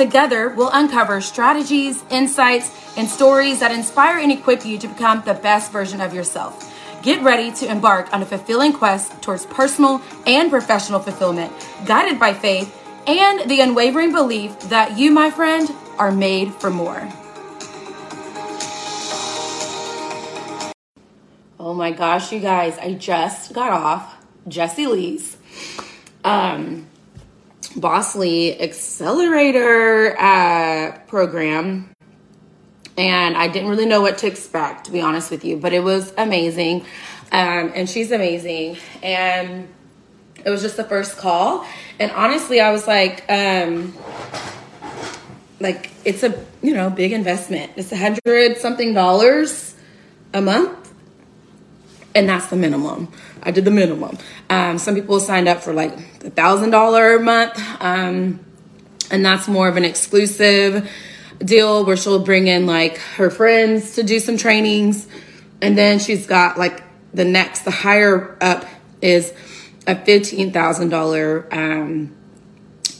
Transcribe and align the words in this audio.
Together, 0.00 0.48
we'll 0.48 0.70
uncover 0.72 1.20
strategies, 1.20 2.02
insights, 2.08 2.96
and 2.96 3.06
stories 3.06 3.60
that 3.60 3.70
inspire 3.70 4.16
and 4.16 4.32
equip 4.32 4.64
you 4.64 4.78
to 4.78 4.88
become 4.88 5.22
the 5.26 5.34
best 5.34 5.70
version 5.72 6.00
of 6.00 6.14
yourself. 6.14 6.74
Get 7.02 7.22
ready 7.22 7.52
to 7.56 7.70
embark 7.70 8.10
on 8.10 8.22
a 8.22 8.24
fulfilling 8.24 8.72
quest 8.72 9.20
towards 9.20 9.44
personal 9.44 10.00
and 10.26 10.48
professional 10.48 11.00
fulfillment, 11.00 11.52
guided 11.84 12.18
by 12.18 12.32
faith 12.32 12.74
and 13.06 13.50
the 13.50 13.60
unwavering 13.60 14.10
belief 14.10 14.58
that 14.70 14.98
you, 14.98 15.10
my 15.10 15.30
friend, 15.30 15.70
are 15.98 16.10
made 16.10 16.54
for 16.54 16.70
more. 16.70 17.06
Oh 21.58 21.74
my 21.74 21.90
gosh, 21.90 22.32
you 22.32 22.40
guys, 22.40 22.78
I 22.78 22.94
just 22.94 23.52
got 23.52 23.70
off 23.70 24.16
Jessie 24.48 24.86
Lee's 24.86 25.36
um, 26.24 26.86
Bossly 27.74 28.60
Accelerator 28.60 30.18
uh, 30.18 30.98
program. 31.06 31.90
And 32.98 33.36
I 33.36 33.48
didn't 33.48 33.68
really 33.68 33.86
know 33.86 34.00
what 34.00 34.18
to 34.18 34.26
expect, 34.26 34.86
to 34.86 34.92
be 34.92 35.00
honest 35.00 35.30
with 35.30 35.44
you, 35.44 35.56
but 35.56 35.72
it 35.72 35.82
was 35.82 36.12
amazing. 36.18 36.84
Um, 37.32 37.72
and 37.74 37.88
she's 37.88 38.10
amazing. 38.10 38.76
And 39.02 39.68
it 40.44 40.50
was 40.50 40.62
just 40.62 40.76
the 40.76 40.84
first 40.84 41.16
call. 41.16 41.64
And 41.98 42.10
honestly, 42.12 42.60
I 42.60 42.72
was 42.72 42.86
like, 42.86 43.24
um, 43.30 43.94
like 45.60 45.90
it's 46.04 46.22
a 46.22 46.44
you 46.62 46.74
know 46.74 46.90
big 46.90 47.12
investment. 47.12 47.72
It's 47.76 47.92
a 47.92 47.96
hundred 47.96 48.56
something 48.56 48.94
dollars 48.94 49.74
a 50.32 50.40
month, 50.40 50.89
and 52.14 52.28
that's 52.28 52.46
the 52.46 52.56
minimum. 52.56 53.08
I 53.42 53.50
did 53.50 53.64
the 53.64 53.70
minimum. 53.70 54.18
Um, 54.48 54.78
some 54.78 54.94
people 54.94 55.20
signed 55.20 55.48
up 55.48 55.62
for 55.62 55.72
like 55.72 55.92
a 56.24 56.30
thousand 56.30 56.70
dollar 56.70 57.16
a 57.16 57.20
month, 57.20 57.58
um, 57.80 58.40
and 59.10 59.24
that's 59.24 59.48
more 59.48 59.68
of 59.68 59.76
an 59.76 59.84
exclusive 59.84 60.90
deal 61.38 61.84
where 61.84 61.96
she'll 61.96 62.22
bring 62.22 62.48
in 62.48 62.66
like 62.66 62.98
her 62.98 63.30
friends 63.30 63.94
to 63.94 64.02
do 64.02 64.20
some 64.20 64.36
trainings, 64.36 65.06
and 65.62 65.76
then 65.76 65.98
she's 65.98 66.26
got 66.26 66.58
like 66.58 66.82
the 67.14 67.24
next, 67.24 67.64
the 67.64 67.70
higher 67.70 68.36
up 68.40 68.64
is 69.00 69.32
a 69.86 69.96
fifteen 69.96 70.52
thousand 70.52 70.90
dollar 70.90 71.46
um, 71.52 72.14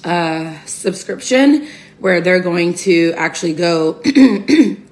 uh, 0.05 0.57
subscription 0.65 1.69
where 1.99 2.21
they're 2.21 2.41
going 2.41 2.75
to 2.75 3.13
actually 3.17 3.53
go 3.53 4.01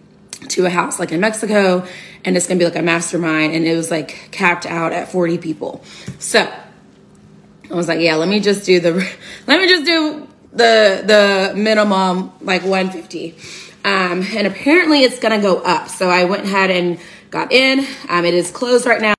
to 0.58 0.66
a 0.66 0.70
house 0.70 0.98
like 0.98 1.12
in 1.12 1.20
Mexico 1.20 1.86
and 2.24 2.36
it's 2.36 2.48
gonna 2.48 2.58
be 2.58 2.64
like 2.64 2.76
a 2.76 2.82
mastermind 2.82 3.54
and 3.54 3.64
it 3.64 3.76
was 3.76 3.92
like 3.92 4.28
capped 4.32 4.66
out 4.66 4.92
at 4.92 5.10
40 5.10 5.38
people. 5.38 5.84
So 6.18 6.40
I 7.70 7.74
was 7.74 7.86
like, 7.86 8.00
yeah, 8.00 8.16
let 8.16 8.28
me 8.28 8.40
just 8.40 8.66
do 8.66 8.80
the 8.80 8.92
let 9.46 9.60
me 9.60 9.68
just 9.68 9.84
do 9.84 10.26
the 10.52 11.02
the 11.06 11.52
minimum 11.56 12.32
like 12.40 12.62
150. 12.62 13.36
Um, 13.84 14.26
and 14.34 14.48
apparently 14.48 15.02
it's 15.02 15.20
gonna 15.20 15.40
go 15.40 15.58
up. 15.58 15.88
So 15.88 16.10
I 16.10 16.24
went 16.24 16.44
ahead 16.44 16.70
and 16.70 16.98
got 17.30 17.52
in. 17.52 17.86
Um, 18.08 18.24
it 18.24 18.34
is 18.34 18.50
closed 18.50 18.84
right 18.84 19.00
now. 19.00 19.14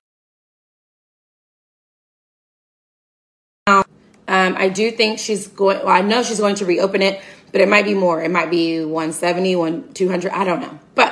Um, 3.66 4.54
I 4.56 4.68
do 4.68 4.90
think 4.90 5.18
she's 5.18 5.48
going. 5.48 5.78
Well, 5.78 5.88
I 5.88 6.02
know 6.02 6.22
she's 6.22 6.38
going 6.38 6.56
to 6.56 6.66
reopen 6.66 7.02
it, 7.02 7.20
but 7.50 7.60
it 7.60 7.68
might 7.68 7.84
be 7.84 7.94
more. 7.94 8.22
It 8.22 8.30
might 8.30 8.50
be 8.50 8.84
170, 8.84 9.56
1 9.56 9.92
200. 9.92 10.32
I 10.32 10.44
don't 10.44 10.60
know, 10.60 10.78
but 10.94 11.09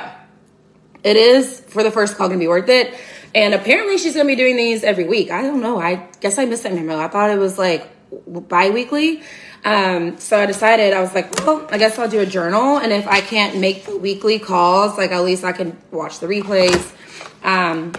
it 1.03 1.15
is 1.15 1.59
for 1.61 1.83
the 1.83 1.91
first 1.91 2.15
call 2.15 2.29
to 2.29 2.37
be 2.37 2.47
worth 2.47 2.69
it. 2.69 2.93
And 3.33 3.53
apparently, 3.53 3.97
she's 3.97 4.13
to 4.13 4.25
be 4.25 4.35
doing 4.35 4.57
these 4.57 4.83
every 4.83 5.07
week. 5.07 5.29
I 5.29 5.43
don't 5.43 5.61
know. 5.61 5.79
I 5.79 6.07
guess 6.19 6.37
I 6.37 6.45
missed 6.45 6.63
that 6.63 6.73
memo. 6.73 6.97
I 6.97 7.07
thought 7.07 7.29
it 7.29 7.37
was 7.37 7.57
like 7.57 7.87
bi-weekly. 8.27 9.21
Um, 9.63 10.17
so 10.17 10.39
I 10.39 10.45
decided 10.45 10.93
I 10.93 11.01
was 11.01 11.13
like, 11.13 11.31
well, 11.45 11.67
I 11.69 11.77
guess 11.77 11.99
I'll 11.99 12.09
do 12.09 12.21
a 12.21 12.25
journal, 12.25 12.77
and 12.77 12.91
if 12.93 13.07
I 13.07 13.19
can't 13.21 13.59
make 13.59 13.85
the 13.85 13.97
weekly 13.97 14.39
calls, 14.39 14.97
like 14.97 15.11
at 15.11 15.23
least 15.23 15.43
I 15.43 15.51
can 15.51 15.77
watch 15.91 16.19
the 16.19 16.27
replays. 16.27 16.95
Um, 17.43 17.93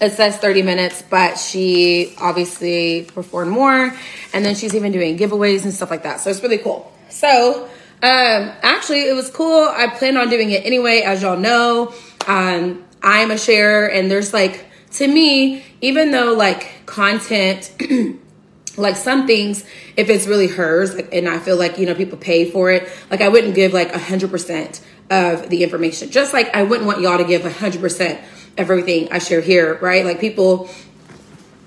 it 0.00 0.12
says 0.12 0.36
30 0.36 0.62
minutes, 0.62 1.02
but 1.08 1.36
she 1.36 2.14
obviously 2.18 3.08
performed 3.14 3.50
more. 3.50 3.94
And 4.32 4.44
then 4.44 4.54
she's 4.54 4.74
even 4.74 4.92
doing 4.92 5.16
giveaways 5.16 5.64
and 5.64 5.72
stuff 5.72 5.90
like 5.90 6.02
that. 6.02 6.20
So 6.20 6.30
it's 6.30 6.42
really 6.42 6.58
cool. 6.58 6.92
So, 7.08 7.64
um, 8.02 8.52
actually, 8.62 9.08
it 9.08 9.14
was 9.14 9.30
cool. 9.30 9.66
I 9.70 9.86
planned 9.86 10.18
on 10.18 10.28
doing 10.28 10.50
it 10.50 10.66
anyway, 10.66 11.00
as 11.00 11.22
y'all 11.22 11.38
know. 11.38 11.94
Um, 12.26 12.84
I'm 13.02 13.30
a 13.30 13.38
sharer, 13.38 13.86
and 13.86 14.10
there's 14.10 14.32
like, 14.32 14.66
to 14.92 15.06
me, 15.06 15.64
even 15.80 16.10
though 16.10 16.32
like 16.32 16.86
content, 16.86 17.72
like 18.76 18.96
some 18.96 19.26
things, 19.26 19.64
if 19.96 20.10
it's 20.10 20.26
really 20.26 20.48
hers, 20.48 20.94
and 20.94 21.28
I 21.28 21.38
feel 21.38 21.56
like, 21.56 21.78
you 21.78 21.86
know, 21.86 21.94
people 21.94 22.18
pay 22.18 22.50
for 22.50 22.70
it, 22.70 22.88
like 23.10 23.20
I 23.20 23.28
wouldn't 23.28 23.54
give 23.54 23.72
like 23.72 23.94
a 23.94 23.98
100% 23.98 24.80
of 25.10 25.48
the 25.48 25.62
information. 25.62 26.10
Just 26.10 26.32
like 26.32 26.54
I 26.54 26.62
wouldn't 26.62 26.86
want 26.86 27.00
y'all 27.00 27.18
to 27.18 27.24
give 27.24 27.44
a 27.44 27.50
100% 27.50 28.20
everything 28.56 29.08
I 29.12 29.18
share 29.18 29.40
here, 29.40 29.78
right? 29.80 30.04
Like 30.04 30.20
people, 30.20 30.68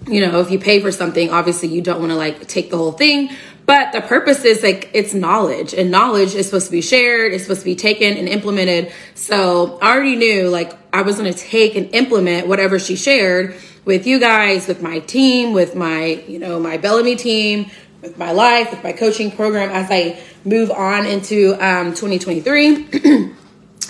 you 0.07 0.21
know, 0.21 0.39
if 0.39 0.51
you 0.51 0.59
pay 0.59 0.79
for 0.81 0.91
something, 0.91 1.29
obviously 1.29 1.69
you 1.69 1.81
don't 1.81 1.99
want 1.99 2.11
to 2.11 2.17
like 2.17 2.47
take 2.47 2.69
the 2.69 2.77
whole 2.77 2.91
thing. 2.91 3.29
But 3.69 3.91
the 3.91 4.01
purpose 4.01 4.45
is 4.45 4.63
like 4.63 4.89
it's 4.95 5.13
knowledge, 5.13 5.75
and 5.75 5.91
knowledge 5.91 6.33
is 6.33 6.47
supposed 6.47 6.65
to 6.65 6.71
be 6.71 6.81
shared, 6.81 7.33
it's 7.33 7.43
supposed 7.43 7.61
to 7.61 7.65
be 7.65 7.75
taken 7.75 8.17
and 8.17 8.27
implemented. 8.27 8.91
So 9.13 9.77
I 9.79 9.91
already 9.93 10.15
knew 10.15 10.49
like 10.49 10.75
I 10.91 11.03
was 11.03 11.17
to 11.17 11.33
take 11.33 11.75
and 11.75 11.93
implement 11.93 12.47
whatever 12.47 12.79
she 12.79 12.95
shared 12.95 13.55
with 13.85 14.07
you 14.07 14.19
guys, 14.19 14.67
with 14.67 14.81
my 14.81 14.97
team, 14.97 15.53
with 15.53 15.75
my, 15.75 16.23
you 16.27 16.39
know, 16.39 16.59
my 16.59 16.77
Bellamy 16.77 17.15
team, 17.15 17.69
with 18.01 18.17
my 18.17 18.31
life, 18.31 18.71
with 18.71 18.83
my 18.83 18.91
coaching 18.91 19.29
program 19.29 19.69
as 19.69 19.87
I 19.91 20.19
move 20.43 20.71
on 20.71 21.05
into 21.05 21.53
um, 21.63 21.93
2023. 21.93 23.35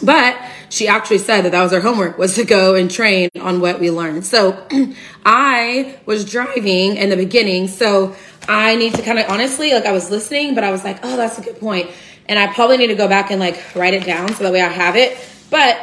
But 0.01 0.41
she 0.69 0.87
actually 0.87 1.17
said 1.17 1.41
that 1.41 1.51
that 1.51 1.61
was 1.61 1.71
her 1.71 1.81
homework 1.81 2.17
was 2.17 2.35
to 2.35 2.45
go 2.45 2.75
and 2.75 2.89
train 2.89 3.29
on 3.41 3.59
what 3.59 3.79
we 3.79 3.91
learned. 3.91 4.25
So 4.25 4.65
I 5.25 5.99
was 6.05 6.29
driving 6.29 6.97
in 6.97 7.09
the 7.09 7.17
beginning. 7.17 7.67
So 7.67 8.15
I 8.47 8.75
need 8.75 8.95
to 8.95 9.01
kind 9.01 9.19
of 9.19 9.29
honestly, 9.29 9.73
like 9.73 9.85
I 9.85 9.91
was 9.91 10.09
listening, 10.09 10.55
but 10.55 10.63
I 10.63 10.71
was 10.71 10.83
like, 10.83 10.99
oh, 11.03 11.17
that's 11.17 11.37
a 11.37 11.41
good 11.41 11.59
point. 11.59 11.89
And 12.27 12.37
I 12.37 12.47
probably 12.53 12.77
need 12.77 12.87
to 12.87 12.95
go 12.95 13.07
back 13.07 13.31
and 13.31 13.39
like 13.39 13.75
write 13.75 13.93
it 13.93 14.05
down 14.05 14.33
so 14.33 14.43
that 14.43 14.53
way 14.53 14.61
I 14.61 14.69
have 14.69 14.95
it. 14.95 15.17
But 15.49 15.77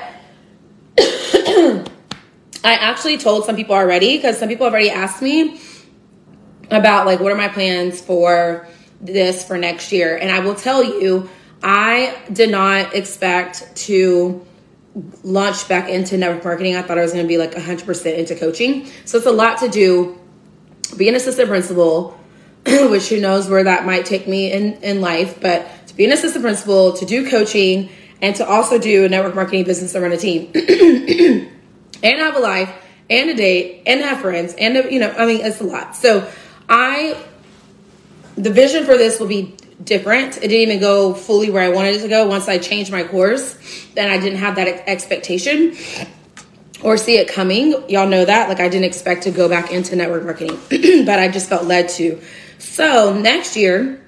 I 0.99 1.85
actually 2.65 3.19
told 3.19 3.45
some 3.45 3.57
people 3.57 3.75
already 3.75 4.17
because 4.17 4.39
some 4.39 4.49
people 4.49 4.65
have 4.67 4.73
already 4.73 4.91
asked 4.91 5.23
me 5.23 5.61
about 6.71 7.07
like 7.07 7.21
what 7.21 7.33
are 7.33 7.37
my 7.37 7.49
plans 7.49 8.01
for 8.01 8.67
this 9.01 9.45
for 9.45 9.59
next 9.59 9.93
year. 9.93 10.17
And 10.17 10.31
I 10.31 10.41
will 10.41 10.55
tell 10.55 10.83
you, 10.83 11.29
I 11.63 12.17
did 12.33 12.51
not 12.51 12.95
expect 12.95 13.75
to 13.77 14.45
launch 15.23 15.69
back 15.69 15.89
into 15.89 16.17
network 16.17 16.45
marketing. 16.45 16.77
I 16.77 16.83
thought 16.83 16.99
I 16.99 17.03
was 17.03 17.13
going 17.13 17.25
to 17.25 17.29
be 17.29 17.39
like 17.39 17.53
100% 17.53 18.19
into 18.19 18.35
coaching. 18.35 18.89
So 19.05 19.19
it's 19.19 19.27
a 19.27 19.33
lot 19.33 19.59
to 19.59 19.69
do. 19.69 20.19
Be 20.97 21.09
an 21.09 21.15
assistant 21.15 21.49
principal, 21.49 22.16
which 22.91 23.09
who 23.09 23.21
knows 23.21 23.49
where 23.49 23.65
that 23.65 23.87
might 23.87 24.07
take 24.07 24.27
me 24.27 24.51
in, 24.51 24.75
in 24.83 25.01
life, 25.01 25.41
but 25.41 25.69
to 25.87 25.95
be 25.95 26.05
an 26.05 26.13
assistant 26.13 26.43
principal, 26.43 26.93
to 26.95 27.05
do 27.05 27.29
coaching, 27.29 27.89
and 28.21 28.35
to 28.37 28.47
also 28.47 28.79
do 28.79 29.05
a 29.05 29.09
network 29.09 29.35
marketing 29.35 29.65
business 29.65 29.95
and 29.95 30.03
run 30.03 30.13
a 30.13 30.17
team, 30.17 30.51
and 30.55 32.19
have 32.19 32.37
a 32.37 32.41
life, 32.41 32.71
and 33.09 33.31
a 33.31 33.35
date, 33.35 33.83
and 33.87 34.01
have 34.01 34.21
friends, 34.21 34.55
and, 34.59 34.77
a, 34.77 34.93
you 34.93 34.99
know, 34.99 35.11
I 35.17 35.27
mean, 35.27 35.45
it's 35.45 35.61
a 35.61 35.65
lot. 35.65 35.95
So 35.95 36.29
I, 36.69 37.17
the 38.35 38.51
vision 38.51 38.85
for 38.85 38.97
this 38.97 39.21
will 39.21 39.29
be 39.29 39.57
different. 39.85 40.39
It 40.39 40.49
didn't 40.49 40.71
even 40.71 40.81
go 40.81 41.15
fully 41.15 41.51
where 41.51 41.63
I 41.63 41.69
wanted 41.69 41.95
it 41.97 42.03
to 42.03 42.09
go. 42.09 42.27
Once 42.27 42.49
I 42.49 42.59
changed 42.59 42.91
my 42.91 43.05
course, 43.05 43.57
then 43.95 44.11
I 44.11 44.19
didn't 44.19 44.39
have 44.39 44.57
that 44.57 44.89
expectation 44.89 45.77
or 46.83 46.97
see 46.97 47.17
it 47.17 47.29
coming. 47.29 47.73
Y'all 47.89 48.09
know 48.09 48.25
that. 48.25 48.49
Like 48.49 48.61
I 48.61 48.69
didn't 48.69 48.85
expect 48.85 49.25
to 49.25 49.31
go 49.31 49.49
back 49.49 49.73
into 49.73 49.97
network 49.97 50.25
marketing, 50.25 50.59
but 51.07 51.19
I 51.19 51.29
just 51.29 51.49
felt 51.49 51.65
led 51.65 51.89
to. 51.91 52.21
So 52.59 53.19
next 53.19 53.57
year, 53.57 54.05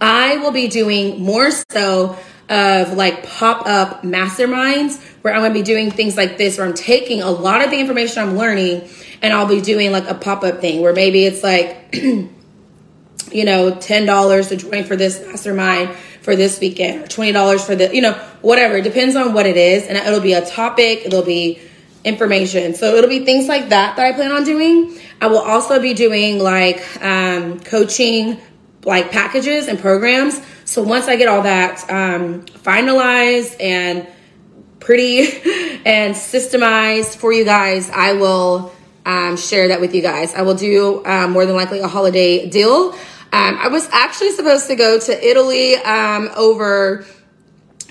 I 0.00 0.36
will 0.38 0.52
be 0.52 0.68
doing 0.68 1.20
more 1.20 1.50
so 1.50 2.16
of 2.48 2.92
like 2.92 3.26
pop 3.26 3.66
up 3.66 4.02
masterminds 4.02 5.02
where 5.22 5.34
I'm 5.34 5.40
going 5.40 5.52
to 5.52 5.58
be 5.58 5.64
doing 5.64 5.90
things 5.90 6.16
like 6.16 6.38
this 6.38 6.58
where 6.58 6.66
I'm 6.66 6.74
taking 6.74 7.22
a 7.22 7.30
lot 7.30 7.64
of 7.64 7.70
the 7.70 7.78
information 7.80 8.22
I'm 8.22 8.36
learning 8.36 8.88
and 9.20 9.32
I'll 9.32 9.48
be 9.48 9.60
doing 9.60 9.90
like 9.90 10.08
a 10.08 10.14
pop 10.14 10.44
up 10.44 10.60
thing 10.60 10.80
where 10.80 10.92
maybe 10.92 11.24
it's 11.24 11.42
like 11.42 11.92
you 13.32 13.44
know, 13.44 13.72
$10 13.72 14.48
to 14.48 14.56
join 14.56 14.84
for 14.84 14.96
this 14.96 15.20
mastermind 15.20 15.90
for 16.22 16.36
this 16.36 16.60
weekend 16.60 17.02
or 17.02 17.06
$20 17.06 17.64
for 17.64 17.74
the, 17.74 17.94
you 17.94 18.00
know, 18.00 18.12
whatever. 18.42 18.76
It 18.76 18.82
depends 18.82 19.16
on 19.16 19.32
what 19.32 19.46
it 19.46 19.56
is. 19.56 19.86
And 19.86 19.96
it'll 19.96 20.20
be 20.20 20.32
a 20.32 20.44
topic, 20.44 21.02
it'll 21.04 21.24
be 21.24 21.60
information. 22.06 22.74
So 22.74 22.94
it'll 22.94 23.10
be 23.10 23.24
things 23.24 23.48
like 23.48 23.68
that 23.70 23.96
that 23.96 24.06
I 24.06 24.12
plan 24.12 24.30
on 24.30 24.44
doing. 24.44 24.98
I 25.20 25.26
will 25.26 25.40
also 25.40 25.80
be 25.80 25.92
doing 25.92 26.38
like 26.38 26.80
um, 27.02 27.60
coaching, 27.60 28.38
like 28.84 29.10
packages 29.10 29.66
and 29.66 29.78
programs. 29.78 30.40
So 30.64 30.82
once 30.82 31.08
I 31.08 31.16
get 31.16 31.28
all 31.28 31.42
that 31.42 31.80
um, 31.90 32.42
finalized 32.46 33.56
and 33.60 34.06
pretty 34.78 35.20
and 35.84 36.14
systemized 36.14 37.16
for 37.16 37.32
you 37.32 37.44
guys, 37.44 37.90
I 37.90 38.12
will 38.12 38.72
um, 39.04 39.36
share 39.36 39.68
that 39.68 39.80
with 39.80 39.94
you 39.94 40.02
guys. 40.02 40.32
I 40.32 40.42
will 40.42 40.54
do 40.54 41.04
um, 41.04 41.32
more 41.32 41.44
than 41.44 41.56
likely 41.56 41.80
a 41.80 41.88
holiday 41.88 42.48
deal. 42.48 42.92
Um, 43.32 43.58
I 43.58 43.68
was 43.68 43.88
actually 43.90 44.30
supposed 44.30 44.68
to 44.68 44.76
go 44.76 45.00
to 45.00 45.28
Italy 45.28 45.74
um, 45.74 46.30
over 46.36 47.04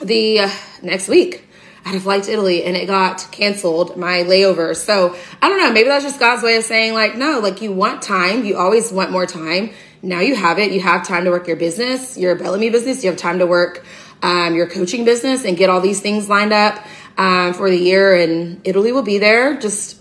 the 0.02 0.40
uh, 0.40 0.50
next 0.82 1.10
week. 1.10 1.45
I 1.86 1.90
had 1.90 1.98
a 1.98 2.02
flight 2.02 2.24
to 2.24 2.32
Italy 2.32 2.64
and 2.64 2.76
it 2.76 2.88
got 2.88 3.28
canceled, 3.32 3.96
my 3.96 4.24
layover. 4.24 4.76
So 4.76 5.16
I 5.40 5.50
don't 5.50 5.60
know, 5.60 5.72
maybe 5.72 5.88
that's 5.88 6.04
just 6.04 6.20
God's 6.20 6.42
way 6.42 6.56
of 6.58 6.64
saying, 6.64 6.94
like, 6.94 7.16
no, 7.16 7.40
like 7.40 7.62
you 7.62 7.72
want 7.72 8.02
time. 8.02 8.44
You 8.44 8.58
always 8.58 8.92
want 8.92 9.12
more 9.12 9.28
time. 9.28 9.70
Now 10.02 10.20
you 10.20 10.36
have 10.36 10.58
it. 10.58 10.72
You 10.72 10.82
have 10.82 11.08
time 11.08 11.26
to 11.26 11.30
work 11.30 11.48
your 11.48 11.58
business, 11.58 12.18
your 12.18 12.36
Bellamy 12.36 12.72
business. 12.72 13.04
You 13.04 13.12
have 13.12 13.20
time 13.20 13.38
to 13.38 13.46
work 13.46 13.86
um, 14.24 14.56
your 14.56 14.68
coaching 14.68 15.06
business 15.06 15.46
and 15.46 15.56
get 15.56 15.70
all 15.70 15.80
these 15.80 16.02
things 16.02 16.28
lined 16.28 16.54
up 16.54 16.84
um, 17.18 17.54
for 17.54 17.70
the 17.70 17.78
year. 17.78 18.16
And 18.16 18.62
Italy 18.68 18.92
will 18.92 19.04
be 19.04 19.20
there. 19.20 19.56
Just 19.56 20.00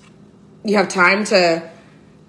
you 0.64 0.76
have 0.76 0.88
time 0.88 1.24
to 1.26 1.70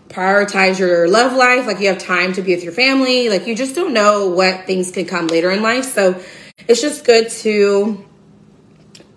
prioritize 0.10 0.80
your 0.80 1.08
love 1.08 1.34
life. 1.34 1.66
Like 1.66 1.80
you 1.80 1.88
have 1.88 1.98
time 1.98 2.34
to 2.34 2.42
be 2.42 2.56
with 2.56 2.64
your 2.64 2.74
family. 2.74 3.30
Like 3.30 3.48
you 3.48 3.56
just 3.56 3.74
don't 3.74 3.94
know 3.94 4.28
what 4.30 4.66
things 4.66 4.92
can 4.92 5.06
come 5.06 5.28
later 5.28 5.50
in 5.52 5.62
life. 5.62 5.86
So 5.86 6.22
it's 6.68 6.82
just 6.82 7.06
good 7.06 7.30
to 7.30 8.06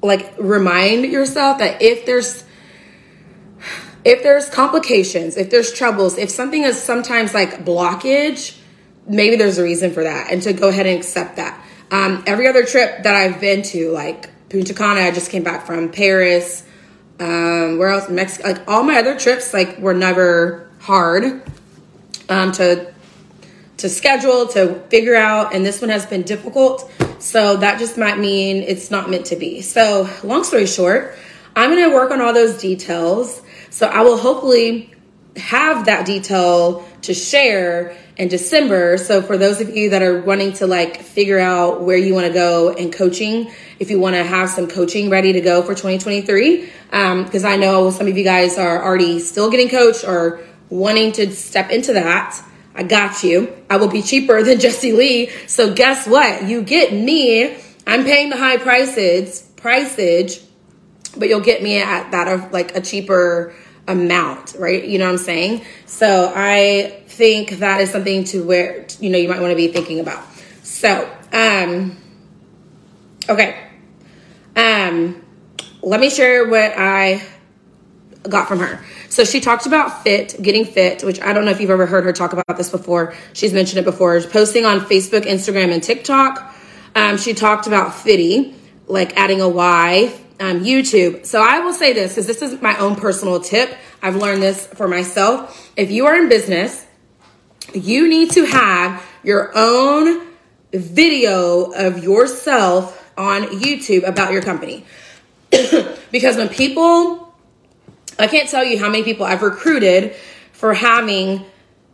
like 0.03 0.35
remind 0.39 1.05
yourself 1.07 1.59
that 1.59 1.83
if 1.83 2.07
there's 2.07 2.45
if 4.05 4.23
there's 4.23 4.49
complications, 4.49 5.37
if 5.37 5.51
there's 5.51 5.73
troubles, 5.73 6.17
if 6.19 6.31
something 6.31 6.63
is 6.63 6.81
sometimes 6.81 7.35
like 7.35 7.65
blockage, 7.65 8.57
maybe 9.07 9.37
there's 9.37 9.59
a 9.59 9.63
reason 9.63 9.93
for 9.93 10.05
that, 10.05 10.33
and 10.33 10.43
to 10.43 10.53
go 10.53 10.69
ahead 10.69 10.87
and 10.87 10.99
accept 10.99 11.37
that. 11.37 11.63
Um, 11.91 12.23
every 12.27 12.47
other 12.47 12.65
trip 12.65 13.03
that 13.03 13.15
I've 13.15 13.41
been 13.41 13.63
to, 13.63 13.91
like 13.91 14.31
Punta 14.49 14.75
Cana, 14.75 15.01
I 15.01 15.11
just 15.11 15.31
came 15.31 15.43
back 15.43 15.67
from 15.67 15.91
Paris. 15.91 16.65
Um, 17.21 17.79
where 17.79 17.89
else? 17.89 18.09
Mexico. 18.09 18.49
Like 18.49 18.69
all 18.69 18.85
my 18.85 18.99
other 18.99 19.19
trips, 19.19 19.53
like 19.53 19.79
were 19.79 19.95
never 19.95 20.71
hard 20.81 21.43
um, 22.29 22.53
to 22.53 22.93
to 23.79 23.89
schedule 23.89 24.47
to 24.49 24.81
figure 24.89 25.15
out, 25.15 25.55
and 25.55 25.65
this 25.65 25.81
one 25.81 25.91
has 25.91 26.07
been 26.07 26.23
difficult. 26.23 26.91
So 27.19 27.57
that 27.57 27.79
just 27.79 27.99
might 27.99 28.19
mean 28.19 28.63
it's 28.63 28.91
not 28.91 29.11
meant 29.11 29.27
to 29.27 29.37
be. 29.37 29.61
So, 29.61 30.09
long 30.23 30.45
story 30.45 30.67
short, 30.67 31.17
I'm 31.57 31.71
going 31.71 31.89
to 31.89 31.95
work 31.95 32.11
on 32.11 32.21
all 32.21 32.33
those 32.33 32.61
details. 32.61 33.43
So, 33.71 33.89
I 33.89 34.03
will 34.03 34.17
hopefully 34.17 34.95
have 35.37 35.87
that 35.87 36.07
detail 36.07 36.87
to 37.03 37.15
share 37.15 37.97
in 38.17 38.29
December. 38.29 38.99
So, 38.99 39.21
for 39.23 39.37
those 39.37 39.61
of 39.61 39.77
you 39.77 39.91
that 39.91 40.03
are 40.03 40.21
wanting 40.21 40.53
to 40.55 40.67
like 40.67 41.03
figure 41.03 41.39
out 41.39 41.83
where 41.83 41.97
you 41.97 42.15
want 42.15 42.27
to 42.27 42.33
go 42.33 42.73
in 42.73 42.91
coaching, 42.91 43.51
if 43.79 43.91
you 43.91 43.99
want 43.99 44.17
to 44.17 44.25
have 44.25 44.49
some 44.51 44.69
coaching 44.69 45.11
ready 45.11 45.33
to 45.33 45.41
go 45.41 45.63
for 45.63 45.75
2023, 45.75 46.71
because 46.91 47.45
um, 47.45 47.51
I 47.51 47.57
know 47.57 47.91
some 47.91 48.07
of 48.07 48.17
you 48.17 48.25
guys 48.25 48.59
are 48.59 48.85
already 48.85 49.19
still 49.21 49.51
getting 49.51 49.69
coached 49.69 50.05
or 50.05 50.41
wanting 50.71 51.13
to 51.13 51.35
step 51.35 51.71
into 51.71 51.95
that. 51.95 52.43
I 52.79 52.85
got 52.85 53.25
you. 53.25 53.53
I 53.69 53.77
will 53.77 53.89
be 53.89 54.01
cheaper 54.01 54.43
than 54.45 54.61
Jessie 54.61 54.93
Lee. 54.93 55.31
So 55.47 55.75
guess 55.75 56.07
what? 56.07 56.45
You 56.45 56.63
get 56.63 56.93
me. 56.93 57.57
I'm 57.87 58.05
paying 58.05 58.31
the 58.31 58.37
high 58.37 58.59
prices, 58.59 59.51
priceage, 59.57 60.43
but 61.17 61.29
you'll 61.29 61.41
get 61.41 61.63
me 61.63 61.81
at 61.81 62.13
that 62.13 62.29
of 62.29 62.53
like 62.53 62.77
a 62.77 62.81
cheaper 62.81 63.55
amount, 63.89 64.55
right? 64.59 64.85
You 64.85 64.99
know 64.99 65.07
what 65.07 65.13
I'm 65.13 65.19
saying? 65.19 65.65
So 65.87 66.33
I 66.35 67.03
think 67.07 67.51
that 67.59 67.81
is 67.81 67.91
something 67.91 68.25
to 68.25 68.45
where 68.45 68.87
you 69.01 69.11
know 69.11 69.19
you 69.19 69.29
might 69.29 69.41
want 69.41 69.51
to 69.51 69.57
be 69.57 69.69
thinking 69.69 69.99
about. 69.99 70.23
So, 70.63 71.11
um 71.33 71.97
okay. 73.29 73.67
Um 74.55 75.25
let 75.83 75.99
me 75.99 76.11
share 76.11 76.47
what 76.47 76.75
I 76.77 77.23
got 78.29 78.49
from 78.49 78.61
her. 78.61 78.85
So 79.09 79.25
she 79.25 79.41
talked 79.41 79.67
about 79.67 80.03
fit, 80.03 80.37
getting 80.41 80.65
fit, 80.65 81.03
which 81.03 81.21
I 81.21 81.33
don't 81.33 81.45
know 81.45 81.51
if 81.51 81.61
you've 81.61 81.71
ever 81.71 81.87
heard 81.87 82.05
her 82.05 82.13
talk 82.13 82.33
about 82.33 82.57
this 82.57 82.71
before. 82.71 83.15
She's 83.33 83.53
mentioned 83.53 83.81
it 83.81 83.85
before. 83.85 84.21
Posting 84.23 84.65
on 84.65 84.81
Facebook, 84.81 85.23
Instagram, 85.23 85.73
and 85.73 85.83
TikTok. 85.83 86.55
Um, 86.95 87.17
she 87.17 87.35
talked 87.35 87.67
about 87.67 87.95
fitty, 87.95 88.55
like 88.87 89.17
adding 89.17 89.41
a 89.41 89.49
Y, 89.49 90.13
um, 90.41 90.65
YouTube. 90.65 91.27
So 91.27 91.43
I 91.43 91.61
will 91.61 91.73
say 91.73 91.93
this 91.93 92.13
because 92.13 92.27
this 92.27 92.43
is 92.43 92.61
my 92.61 92.77
own 92.79 92.97
personal 92.97 93.41
tip. 93.41 93.77
I've 94.03 94.17
learned 94.17 94.43
this 94.43 94.67
for 94.67 94.89
myself. 94.89 95.73
If 95.77 95.91
you 95.91 96.07
are 96.07 96.17
in 96.17 96.29
business, 96.29 96.87
you 97.75 98.09
need 98.09 98.31
to 98.33 98.45
have 98.45 99.05
your 99.23 99.51
own 99.55 100.27
video 100.73 101.73
of 101.73 102.03
yourself 102.03 102.95
on 103.17 103.43
YouTube 103.45 104.07
about 104.07 104.33
your 104.33 104.43
company. 104.43 104.85
because 106.11 106.37
when 106.37 106.49
people 106.49 107.28
I 108.19 108.27
can't 108.27 108.49
tell 108.49 108.65
you 108.65 108.79
how 108.79 108.89
many 108.91 109.05
people 109.05 109.25
I've 109.25 109.43
recruited 109.43 110.15
for 110.53 110.75
having 110.75 111.45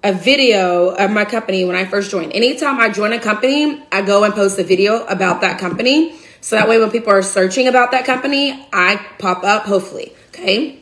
a 0.02 0.12
video 0.12 0.88
of 0.90 1.10
my 1.10 1.24
company 1.24 1.64
when 1.64 1.76
I 1.76 1.84
first 1.84 2.10
joined. 2.10 2.32
Anytime 2.32 2.78
I 2.78 2.90
join 2.90 3.12
a 3.12 3.18
company, 3.18 3.82
I 3.90 4.02
go 4.02 4.24
and 4.24 4.34
post 4.34 4.58
a 4.58 4.64
video 4.64 5.04
about 5.06 5.40
that 5.42 5.58
company. 5.58 6.14
So 6.40 6.56
that 6.56 6.68
way, 6.68 6.78
when 6.78 6.90
people 6.90 7.10
are 7.10 7.22
searching 7.22 7.68
about 7.68 7.90
that 7.92 8.04
company, 8.04 8.68
I 8.72 8.96
pop 9.18 9.44
up, 9.44 9.64
hopefully. 9.64 10.12
Okay. 10.28 10.80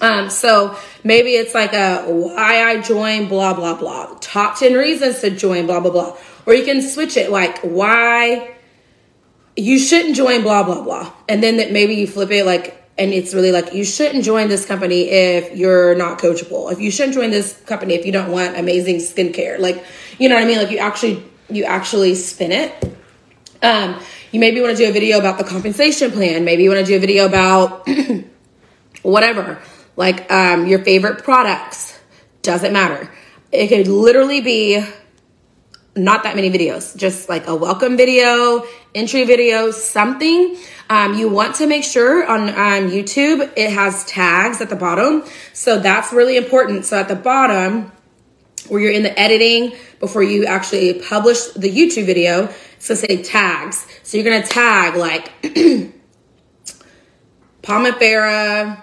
Um, 0.00 0.30
so 0.30 0.76
maybe 1.04 1.30
it's 1.30 1.54
like 1.54 1.72
a 1.72 2.02
why 2.04 2.64
I 2.64 2.80
joined, 2.80 3.28
blah, 3.28 3.54
blah, 3.54 3.74
blah. 3.74 4.16
Top 4.20 4.58
10 4.58 4.74
reasons 4.74 5.20
to 5.20 5.30
join, 5.30 5.66
blah, 5.66 5.80
blah, 5.80 5.92
blah. 5.92 6.16
Or 6.46 6.54
you 6.54 6.64
can 6.64 6.82
switch 6.82 7.16
it 7.16 7.30
like 7.30 7.60
why 7.60 8.56
you 9.56 9.78
shouldn't 9.78 10.16
join, 10.16 10.42
blah, 10.42 10.62
blah, 10.62 10.82
blah. 10.82 11.12
And 11.28 11.42
then 11.42 11.58
that 11.58 11.70
maybe 11.70 11.94
you 11.94 12.06
flip 12.06 12.30
it 12.30 12.46
like 12.46 12.79
and 13.00 13.14
it's 13.14 13.32
really 13.32 13.50
like 13.50 13.72
you 13.72 13.82
shouldn't 13.82 14.24
join 14.24 14.48
this 14.48 14.66
company 14.66 15.08
if 15.08 15.56
you're 15.56 15.94
not 15.94 16.18
coachable. 16.18 16.70
If 16.70 16.80
you 16.80 16.90
shouldn't 16.90 17.14
join 17.14 17.30
this 17.30 17.58
company 17.62 17.94
if 17.94 18.04
you 18.04 18.12
don't 18.12 18.30
want 18.30 18.58
amazing 18.58 18.96
skincare. 18.96 19.58
Like 19.58 19.82
you 20.18 20.28
know 20.28 20.34
what 20.34 20.44
i 20.44 20.46
mean? 20.46 20.58
Like 20.58 20.70
you 20.70 20.76
actually 20.78 21.24
you 21.48 21.64
actually 21.64 22.14
spin 22.14 22.52
it. 22.52 22.72
Um 23.62 23.98
you 24.32 24.38
maybe 24.38 24.60
want 24.60 24.76
to 24.76 24.84
do 24.84 24.88
a 24.88 24.92
video 24.92 25.18
about 25.18 25.38
the 25.38 25.44
compensation 25.44 26.12
plan. 26.12 26.44
Maybe 26.44 26.62
you 26.62 26.68
want 26.68 26.86
to 26.86 26.92
do 26.92 26.96
a 26.96 27.00
video 27.00 27.24
about 27.26 27.88
whatever. 29.02 29.58
Like 29.96 30.30
um 30.30 30.66
your 30.66 30.84
favorite 30.84 31.24
products. 31.24 31.98
Doesn't 32.42 32.72
matter. 32.72 33.10
It 33.50 33.68
could 33.68 33.88
literally 33.88 34.42
be 34.42 34.84
not 35.96 36.22
that 36.22 36.36
many 36.36 36.50
videos, 36.50 36.96
just 36.96 37.28
like 37.28 37.48
a 37.48 37.54
welcome 37.54 37.96
video, 37.96 38.64
entry 38.94 39.24
video, 39.24 39.70
something. 39.70 40.56
Um, 40.88 41.14
you 41.14 41.28
want 41.28 41.56
to 41.56 41.66
make 41.66 41.82
sure 41.82 42.26
on 42.26 42.48
um, 42.50 42.90
YouTube 42.90 43.52
it 43.56 43.70
has 43.72 44.04
tags 44.04 44.60
at 44.60 44.68
the 44.68 44.76
bottom. 44.76 45.24
So 45.52 45.78
that's 45.80 46.12
really 46.12 46.36
important. 46.36 46.84
So 46.84 46.98
at 46.98 47.08
the 47.08 47.16
bottom, 47.16 47.90
where 48.68 48.80
you're 48.80 48.92
in 48.92 49.02
the 49.02 49.18
editing 49.18 49.74
before 49.98 50.22
you 50.22 50.46
actually 50.46 50.94
publish 51.00 51.46
the 51.56 51.68
YouTube 51.68 52.06
video, 52.06 52.46
gonna 52.86 52.96
say 52.96 53.22
tags. 53.22 53.86
So 54.04 54.16
you're 54.16 54.30
gonna 54.30 54.46
tag 54.46 54.96
like 54.96 55.32
Pomifera 57.62 58.82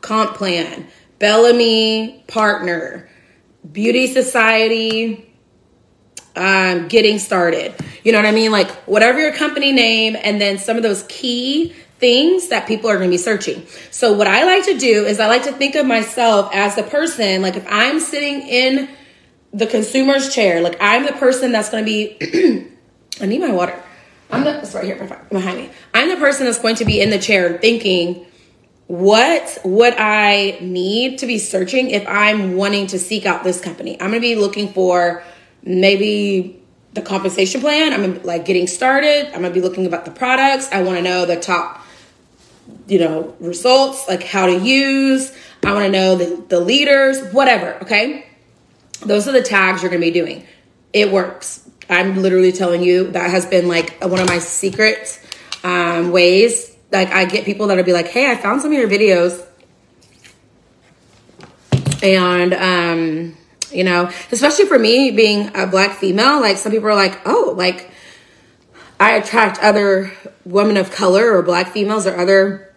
comp 0.00 0.34
plan, 0.36 0.86
Bellamy 1.18 2.24
partner, 2.26 3.08
Beauty 3.70 4.06
Society 4.06 5.31
um, 6.36 6.88
getting 6.88 7.18
started. 7.18 7.74
You 8.04 8.12
know 8.12 8.18
what 8.18 8.26
I 8.26 8.32
mean? 8.32 8.52
Like 8.52 8.70
whatever 8.84 9.20
your 9.20 9.32
company 9.32 9.72
name, 9.72 10.16
and 10.20 10.40
then 10.40 10.58
some 10.58 10.76
of 10.76 10.82
those 10.82 11.04
key 11.08 11.74
things 11.98 12.48
that 12.48 12.66
people 12.66 12.90
are 12.90 12.96
going 12.96 13.08
to 13.08 13.14
be 13.14 13.16
searching. 13.16 13.64
So 13.92 14.12
what 14.12 14.26
I 14.26 14.44
like 14.44 14.64
to 14.64 14.76
do 14.76 15.04
is 15.04 15.20
I 15.20 15.28
like 15.28 15.44
to 15.44 15.52
think 15.52 15.76
of 15.76 15.86
myself 15.86 16.50
as 16.52 16.74
the 16.74 16.82
person, 16.82 17.42
like 17.42 17.56
if 17.56 17.64
I'm 17.68 18.00
sitting 18.00 18.42
in 18.42 18.88
the 19.52 19.68
consumer's 19.68 20.34
chair, 20.34 20.60
like 20.60 20.76
I'm 20.80 21.06
the 21.06 21.12
person 21.12 21.52
that's 21.52 21.70
going 21.70 21.84
to 21.84 21.88
be, 21.88 22.68
I 23.20 23.26
need 23.26 23.40
my 23.40 23.52
water. 23.52 23.80
I'm 24.32 24.42
the, 24.42 24.58
it's 24.58 24.74
right 24.74 24.84
here 24.84 25.24
behind 25.30 25.58
me. 25.58 25.70
I'm 25.94 26.08
the 26.08 26.16
person 26.16 26.46
that's 26.46 26.58
going 26.58 26.74
to 26.76 26.84
be 26.84 27.00
in 27.00 27.10
the 27.10 27.18
chair 27.18 27.58
thinking, 27.58 28.26
what 28.88 29.58
would 29.64 29.94
I 29.96 30.58
need 30.60 31.18
to 31.18 31.26
be 31.26 31.38
searching 31.38 31.90
if 31.90 32.04
I'm 32.08 32.56
wanting 32.56 32.88
to 32.88 32.98
seek 32.98 33.26
out 33.26 33.44
this 33.44 33.60
company? 33.60 33.92
I'm 34.00 34.10
going 34.10 34.20
to 34.20 34.26
be 34.26 34.34
looking 34.34 34.72
for 34.72 35.22
maybe 35.62 36.62
the 36.94 37.02
compensation 37.02 37.60
plan. 37.60 37.92
I'm 37.92 38.22
like 38.22 38.44
getting 38.44 38.66
started. 38.66 39.26
I'm 39.26 39.42
gonna 39.42 39.50
be 39.50 39.60
looking 39.60 39.86
about 39.86 40.04
the 40.04 40.10
products. 40.10 40.70
I 40.72 40.82
want 40.82 40.98
to 40.98 41.02
know 41.02 41.24
the 41.24 41.36
top, 41.36 41.84
you 42.86 42.98
know, 42.98 43.34
results, 43.40 44.06
like 44.08 44.22
how 44.22 44.46
to 44.46 44.58
use. 44.58 45.32
I 45.64 45.72
want 45.72 45.86
to 45.86 45.92
know 45.92 46.16
the, 46.16 46.44
the 46.48 46.60
leaders, 46.60 47.32
whatever. 47.32 47.74
Okay, 47.82 48.26
those 49.04 49.28
are 49.28 49.32
the 49.32 49.42
tags 49.42 49.82
you're 49.82 49.90
gonna 49.90 50.00
be 50.00 50.10
doing. 50.10 50.46
It 50.92 51.10
works. 51.10 51.68
I'm 51.88 52.20
literally 52.22 52.52
telling 52.52 52.82
you 52.82 53.10
that 53.12 53.30
has 53.30 53.46
been 53.46 53.68
like 53.68 54.02
one 54.02 54.20
of 54.20 54.28
my 54.28 54.38
secret 54.38 55.20
um, 55.64 56.10
ways. 56.10 56.76
Like 56.90 57.10
I 57.10 57.24
get 57.24 57.44
people 57.44 57.68
that'll 57.68 57.84
be 57.84 57.92
like, 57.92 58.08
"Hey, 58.08 58.30
I 58.30 58.36
found 58.36 58.60
some 58.60 58.72
of 58.72 58.78
your 58.78 58.88
videos," 58.88 59.46
and 62.02 62.52
um, 62.52 63.36
you 63.72 63.84
know, 63.84 64.10
especially 64.30 64.66
for 64.66 64.78
me 64.78 65.10
being 65.10 65.50
a 65.56 65.66
black 65.66 65.96
female, 65.98 66.40
like 66.40 66.56
some 66.56 66.72
people 66.72 66.88
are 66.88 66.94
like, 66.94 67.20
"Oh, 67.26 67.54
like." 67.56 67.90
I 69.00 69.16
attract 69.16 69.58
other 69.58 70.12
women 70.44 70.76
of 70.76 70.92
color 70.92 71.36
or 71.36 71.42
black 71.42 71.72
females 71.72 72.06
or 72.06 72.16
other 72.16 72.72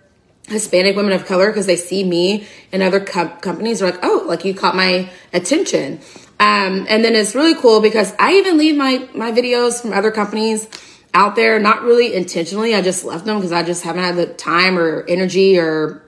Hispanic 0.48 0.96
women 0.96 1.12
of 1.12 1.26
color 1.26 1.52
because 1.52 1.66
they 1.66 1.76
see 1.76 2.04
me 2.04 2.48
and 2.72 2.84
other 2.84 3.00
co- 3.00 3.30
companies 3.42 3.82
are 3.82 3.92
like, 3.92 4.00
oh, 4.04 4.26
like 4.28 4.46
you 4.46 4.54
caught 4.54 4.76
my 4.76 5.10
attention. 5.34 6.00
Um, 6.40 6.86
and 6.90 7.04
then 7.04 7.16
it's 7.16 7.34
really 7.36 7.56
cool 7.56 7.82
because 7.82 8.14
I 8.20 8.34
even 8.34 8.58
leave 8.58 8.76
my, 8.76 9.08
my 9.16 9.32
videos 9.32 9.82
from 9.82 9.94
other 9.94 10.12
companies 10.12 10.68
out 11.14 11.36
there, 11.36 11.60
not 11.60 11.82
really 11.84 12.14
intentionally. 12.14 12.76
I 12.76 12.82
just 12.82 13.06
left 13.06 13.26
them 13.26 13.38
because 13.38 13.52
I 13.52 13.64
just 13.64 13.84
haven't 13.84 14.04
had 14.04 14.16
the 14.18 14.28
time 14.28 14.78
or 14.78 15.04
energy 15.08 15.58
or 15.58 16.04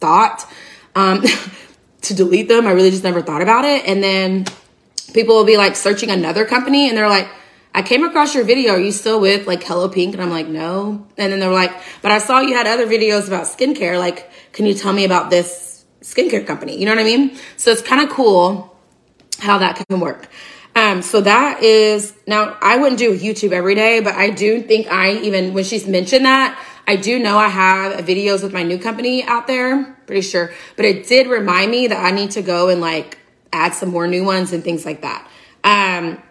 thought 0.00 0.50
um, 0.94 1.22
to 2.06 2.14
delete 2.14 2.48
them. 2.48 2.66
I 2.66 2.72
really 2.72 2.90
just 2.90 3.04
never 3.04 3.22
thought 3.22 3.42
about 3.42 3.64
it. 3.64 3.86
And 3.86 4.02
then 4.02 4.46
people 5.12 5.34
will 5.34 5.44
be 5.44 5.56
like 5.56 5.76
searching 5.76 6.10
another 6.10 6.44
company 6.44 6.88
and 6.88 6.96
they're 6.96 7.08
like, 7.08 7.28
I 7.74 7.82
came 7.82 8.04
across 8.04 8.34
your 8.34 8.44
video. 8.44 8.72
Are 8.72 8.80
you 8.80 8.92
still 8.92 9.20
with 9.20 9.46
like 9.46 9.62
Hello 9.62 9.88
Pink? 9.88 10.14
And 10.14 10.22
I'm 10.22 10.30
like, 10.30 10.46
no. 10.46 11.06
And 11.18 11.32
then 11.32 11.40
they're 11.40 11.52
like, 11.52 11.72
but 12.00 12.10
I 12.10 12.18
saw 12.18 12.40
you 12.40 12.54
had 12.54 12.66
other 12.66 12.86
videos 12.86 13.26
about 13.26 13.44
skincare. 13.44 13.98
Like, 13.98 14.30
can 14.52 14.64
you 14.64 14.74
tell 14.74 14.92
me 14.92 15.04
about 15.04 15.30
this 15.30 15.84
skincare 16.00 16.46
company? 16.46 16.78
You 16.78 16.86
know 16.86 16.92
what 16.92 17.00
I 17.00 17.04
mean? 17.04 17.36
So 17.56 17.70
it's 17.70 17.82
kind 17.82 18.00
of 18.00 18.08
cool 18.08 18.74
how 19.38 19.58
that 19.58 19.84
can 19.86 20.00
work. 20.00 20.28
Um, 20.74 21.02
so 21.02 21.22
that 21.22 21.62
is 21.62 22.14
now 22.26 22.56
I 22.60 22.76
wouldn't 22.76 22.98
do 22.98 23.18
YouTube 23.18 23.52
every 23.52 23.74
day, 23.74 24.00
but 24.00 24.14
I 24.14 24.30
do 24.30 24.62
think 24.62 24.88
I 24.88 25.12
even 25.12 25.54
when 25.54 25.64
she's 25.64 25.86
mentioned 25.86 26.26
that, 26.26 26.62
I 26.86 26.96
do 26.96 27.18
know 27.18 27.36
I 27.36 27.48
have 27.48 28.04
videos 28.04 28.42
with 28.42 28.52
my 28.52 28.62
new 28.62 28.78
company 28.78 29.24
out 29.24 29.46
there, 29.46 29.96
pretty 30.06 30.22
sure. 30.22 30.52
But 30.76 30.84
it 30.84 31.06
did 31.06 31.26
remind 31.26 31.70
me 31.70 31.88
that 31.88 32.04
I 32.04 32.12
need 32.12 32.32
to 32.32 32.42
go 32.42 32.68
and 32.68 32.80
like 32.80 33.18
add 33.52 33.74
some 33.74 33.88
more 33.88 34.06
new 34.06 34.24
ones 34.24 34.52
and 34.52 34.62
things 34.62 34.84
like 34.84 35.02
that. 35.02 35.28
Um, 35.64 36.22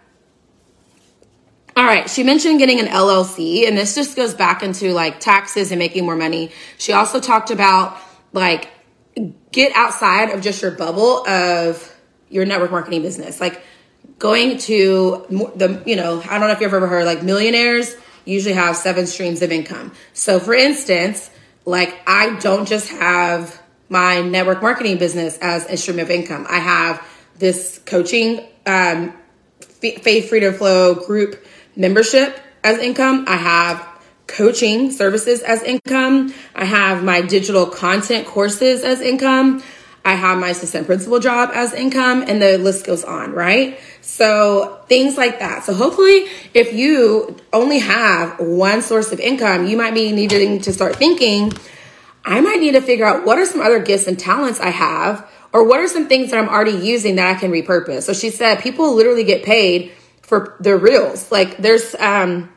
all 1.75 1.83
right, 1.83 2.09
she 2.09 2.23
mentioned 2.23 2.59
getting 2.59 2.79
an 2.79 2.85
LLC, 2.85 3.67
and 3.67 3.77
this 3.77 3.95
just 3.95 4.15
goes 4.15 4.33
back 4.33 4.63
into 4.63 4.93
like 4.93 5.19
taxes 5.19 5.71
and 5.71 5.79
making 5.79 6.05
more 6.05 6.15
money. 6.15 6.51
She 6.77 6.93
also 6.93 7.19
talked 7.19 7.51
about 7.51 7.97
like 8.31 8.69
get 9.51 9.73
outside 9.75 10.29
of 10.29 10.41
just 10.41 10.61
your 10.61 10.71
bubble 10.71 11.27
of 11.27 11.93
your 12.29 12.45
network 12.45 12.71
marketing 12.71 13.01
business. 13.01 13.41
Like 13.41 13.61
going 14.19 14.57
to 14.59 15.25
the, 15.55 15.83
you 15.85 15.97
know, 15.97 16.21
I 16.21 16.39
don't 16.39 16.47
know 16.47 16.51
if 16.51 16.61
you've 16.61 16.73
ever 16.73 16.87
heard 16.87 17.05
like 17.05 17.23
millionaires 17.23 17.93
usually 18.25 18.55
have 18.55 18.75
seven 18.75 19.07
streams 19.07 19.41
of 19.41 19.51
income. 19.51 19.91
So 20.13 20.39
for 20.39 20.53
instance, 20.53 21.29
like 21.65 21.97
I 22.07 22.37
don't 22.39 22.67
just 22.67 22.89
have 22.89 23.61
my 23.89 24.21
network 24.21 24.61
marketing 24.61 24.97
business 24.97 25.37
as 25.39 25.65
a 25.67 25.77
stream 25.77 25.99
of 25.99 26.09
income. 26.09 26.45
I 26.49 26.59
have 26.59 27.07
this 27.37 27.79
coaching, 27.85 28.45
um, 28.65 29.13
Faith 29.61 30.29
Freedom 30.29 30.53
Flow 30.53 30.95
group 30.95 31.45
membership 31.75 32.39
as 32.63 32.79
income. 32.79 33.25
I 33.27 33.35
have 33.35 33.87
coaching 34.27 34.91
services 34.91 35.41
as 35.41 35.61
income. 35.61 36.33
I 36.55 36.65
have 36.65 37.03
my 37.03 37.21
digital 37.21 37.67
content 37.67 38.25
courses 38.25 38.83
as 38.83 39.01
income. 39.01 39.63
I 40.05 40.13
have 40.13 40.37
my 40.37 40.49
assistant 40.49 40.85
principal 40.85 41.19
job 41.19 41.49
as 41.53 41.73
income 41.73 42.23
and 42.27 42.39
the 42.39 42.59
list 42.59 42.85
goes 42.85 43.03
on, 43.03 43.33
right? 43.33 43.79
So 44.01 44.79
things 44.87 45.17
like 45.17 45.39
that. 45.39 45.63
So 45.63 45.73
hopefully 45.73 46.27
if 46.53 46.73
you 46.73 47.35
only 47.51 47.79
have 47.79 48.39
one 48.39 48.83
source 48.83 49.11
of 49.11 49.19
income, 49.19 49.65
you 49.65 49.75
might 49.75 49.95
be 49.95 50.11
needing 50.11 50.61
to 50.61 50.71
start 50.71 50.95
thinking, 50.95 51.51
I 52.23 52.39
might 52.39 52.59
need 52.59 52.73
to 52.73 52.81
figure 52.81 53.05
out 53.05 53.25
what 53.25 53.39
are 53.39 53.45
some 53.45 53.61
other 53.61 53.79
gifts 53.79 54.05
and 54.05 54.17
talents 54.17 54.59
I 54.59 54.69
have 54.69 55.27
or 55.51 55.63
what 55.63 55.79
are 55.79 55.87
some 55.87 56.07
things 56.07 56.29
that 56.29 56.37
I'm 56.37 56.49
already 56.49 56.77
using 56.85 57.15
that 57.15 57.35
I 57.35 57.39
can 57.39 57.51
repurpose. 57.51 58.03
So 58.03 58.13
she 58.13 58.29
said 58.29 58.59
people 58.59 58.93
literally 58.93 59.23
get 59.23 59.43
paid 59.43 59.91
for 60.21 60.55
their 60.59 60.77
reels. 60.77 61.31
Like 61.31 61.57
there's 61.57 61.95
um 61.95 62.51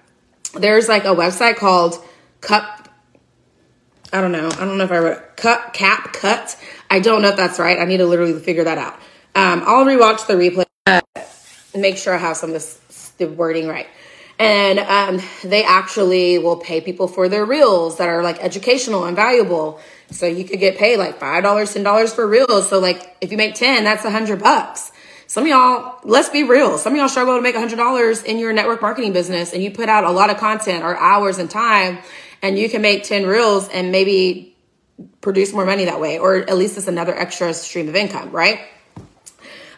there's 0.55 0.89
like 0.89 1.05
a 1.05 1.15
website 1.15 1.57
called 1.57 2.05
Cup. 2.43 2.89
I 4.13 4.21
don't 4.21 4.33
know. 4.33 4.49
I 4.49 4.65
don't 4.65 4.79
know 4.79 4.85
if 4.85 4.93
I 4.93 4.99
wrote 4.99 5.37
cup 5.37 5.73
Cap 5.73 6.13
Cut. 6.13 6.57
I 6.91 7.01
don't 7.01 7.23
know 7.23 7.29
if 7.29 7.37
that's 7.37 7.59
right. 7.59 7.79
I 7.79 7.85
need 7.85 7.99
to 7.99 8.07
literally 8.07 8.39
figure 8.39 8.65
that 8.65 8.79
out. 8.79 8.95
Um, 9.35 9.63
I'll 9.67 9.85
rewatch 9.85 10.27
the 10.27 10.35
replay. 10.35 10.65
Uh, 10.87 11.01
make 11.75 11.97
sure 11.99 12.15
I 12.15 12.19
have 12.19 12.37
some 12.37 12.51
of 12.51 12.55
this 12.55 12.79
the 13.19 13.27
wording 13.27 13.69
right. 13.69 13.87
And 14.39 14.79
um, 14.79 15.21
they 15.43 15.65
actually 15.65 16.39
will 16.39 16.57
pay 16.57 16.81
people 16.81 17.09
for 17.09 17.29
their 17.29 17.45
reels 17.45 17.99
that 17.99 18.09
are 18.09 18.23
like 18.23 18.43
educational 18.43 19.05
and 19.05 19.17
valuable. 19.17 19.81
So 20.11 20.27
you 20.27 20.45
could 20.45 20.61
get 20.61 20.79
paid 20.79 20.97
like 20.97 21.19
five 21.19 21.43
dollars, 21.43 21.75
ten 21.75 21.83
dollars 21.83 22.15
for 22.15 22.27
reels. 22.27 22.69
So 22.69 22.79
like 22.79 23.17
if 23.21 23.33
you 23.33 23.37
make 23.37 23.57
ten, 23.57 23.85
that's 23.85 24.05
a 24.05 24.11
hundred 24.11 24.41
bucks. 24.41 24.93
Some 25.27 25.43
of 25.43 25.49
y'all, 25.49 26.01
let's 26.05 26.31
be 26.31 26.43
real. 26.43 26.79
Some 26.79 26.95
of 26.95 26.99
y'all 26.99 27.09
struggle 27.09 27.37
to 27.37 27.43
make 27.43 27.55
a 27.55 27.59
$100 27.59 28.25
in 28.25 28.39
your 28.39 28.55
network 28.55 28.81
marketing 28.81 29.13
business 29.13 29.53
and 29.53 29.63
you 29.63 29.71
put 29.71 29.91
out 29.91 30.05
a 30.05 30.11
lot 30.11 30.31
of 30.31 30.39
content 30.39 30.83
or 30.83 30.97
hours 30.97 31.37
and 31.37 31.51
time 31.51 31.99
and 32.41 32.59
you 32.59 32.71
can 32.71 32.81
make 32.81 33.05
10 33.05 33.27
reels 33.27 33.69
and 33.69 33.93
maybe 33.93 34.57
produce 35.21 35.53
more 35.53 35.65
money 35.65 35.85
that 35.85 36.01
way, 36.01 36.19
or 36.19 36.37
at 36.37 36.57
least 36.57 36.77
it's 36.77 36.89
another 36.89 37.15
extra 37.15 37.53
stream 37.55 37.89
of 37.89 37.97
income, 37.97 38.31
right? 38.31 38.61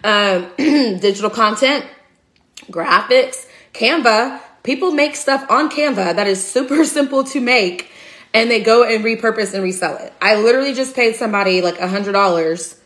Um, 0.03 0.51
digital 0.57 1.31
content, 1.31 1.87
graphics, 2.71 3.47
Canva. 3.73 4.41
People 4.63 4.93
make 4.93 5.17
stuff 5.17 5.45
on 5.51 5.71
Canva 5.71 6.17
that 6.17 6.27
is 6.27 6.47
super 6.47 6.85
simple 6.97 7.25
to 7.25 7.41
make 7.41 7.91
and 8.33 8.51
they 8.51 8.63
go 8.63 8.85
and 8.85 9.05
repurpose 9.05 9.55
and 9.55 9.63
resell 9.63 9.97
it. 9.97 10.13
I 10.21 10.37
literally 10.37 10.75
just 10.75 10.95
paid 10.95 11.17
somebody 11.17 11.63
like 11.63 11.79
a 11.81 11.89
hundred 11.89 12.13
dollars 12.13 12.81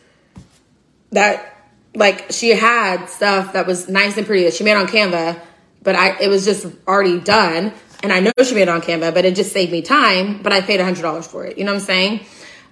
that 1.11 1.63
like 1.93 2.31
she 2.31 2.49
had 2.49 3.05
stuff 3.07 3.53
that 3.53 3.67
was 3.67 3.87
nice 3.87 4.17
and 4.17 4.25
pretty 4.25 4.43
that 4.45 4.53
she 4.53 4.63
made 4.63 4.75
on 4.75 4.87
Canva, 4.87 5.39
but 5.83 5.95
I 5.95 6.17
it 6.19 6.29
was 6.29 6.45
just 6.45 6.65
already 6.87 7.19
done. 7.19 7.73
And 8.05 8.13
I 8.13 8.19
know 8.19 8.31
she 8.43 8.53
made 8.53 8.61
it 8.61 8.69
on 8.69 8.83
Canva, 8.83 9.15
but 9.15 9.25
it 9.25 9.35
just 9.35 9.51
saved 9.51 9.71
me 9.71 9.81
time. 9.81 10.43
But 10.43 10.53
I 10.53 10.61
paid 10.61 10.79
hundred 10.79 11.01
dollars 11.01 11.25
for 11.25 11.43
it. 11.43 11.57
You 11.57 11.63
know 11.63 11.73
what 11.73 11.79
I'm 11.79 11.85
saying? 11.85 12.19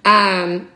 Um, 0.05 0.71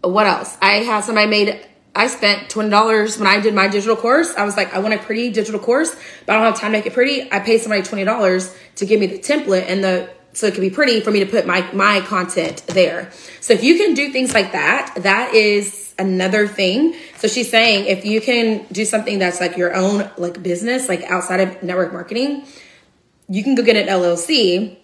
what 0.00 0.28
else? 0.28 0.56
I 0.62 0.74
had 0.74 1.02
somebody 1.02 1.26
made. 1.26 1.66
I 1.92 2.06
spent 2.06 2.50
twenty 2.50 2.70
dollars 2.70 3.18
when 3.18 3.26
I 3.26 3.40
did 3.40 3.52
my 3.52 3.66
digital 3.66 3.96
course. 3.96 4.32
I 4.36 4.44
was 4.44 4.56
like, 4.56 4.72
I 4.72 4.78
want 4.78 4.94
a 4.94 4.98
pretty 4.98 5.32
digital 5.32 5.58
course, 5.58 5.92
but 6.24 6.36
I 6.36 6.36
don't 6.36 6.52
have 6.52 6.60
time 6.60 6.70
to 6.70 6.78
make 6.78 6.86
it 6.86 6.92
pretty. 6.92 7.32
I 7.32 7.40
paid 7.40 7.60
somebody 7.60 7.82
twenty 7.82 8.04
dollars 8.04 8.56
to 8.76 8.86
give 8.86 9.00
me 9.00 9.06
the 9.06 9.18
template 9.18 9.64
and 9.66 9.82
the 9.82 10.08
so 10.34 10.46
it 10.46 10.54
can 10.54 10.62
be 10.62 10.70
pretty 10.70 11.00
for 11.00 11.10
me 11.10 11.18
to 11.18 11.26
put 11.26 11.44
my 11.44 11.68
my 11.72 12.00
content 12.02 12.64
there. 12.68 13.10
So 13.40 13.54
if 13.54 13.64
you 13.64 13.76
can 13.76 13.94
do 13.94 14.12
things 14.12 14.32
like 14.34 14.52
that, 14.52 14.94
that 14.98 15.34
is 15.34 15.94
another 15.98 16.46
thing. 16.46 16.94
So 17.16 17.26
she's 17.26 17.50
saying 17.50 17.86
if 17.86 18.04
you 18.04 18.20
can 18.20 18.66
do 18.70 18.84
something 18.84 19.18
that's 19.18 19.40
like 19.40 19.56
your 19.56 19.74
own 19.74 20.08
like 20.16 20.40
business, 20.44 20.88
like 20.88 21.02
outside 21.02 21.40
of 21.40 21.62
network 21.64 21.92
marketing, 21.92 22.46
you 23.32 23.42
can 23.42 23.54
go 23.54 23.62
get 23.62 23.76
an 23.76 23.88
LLC 23.88 24.76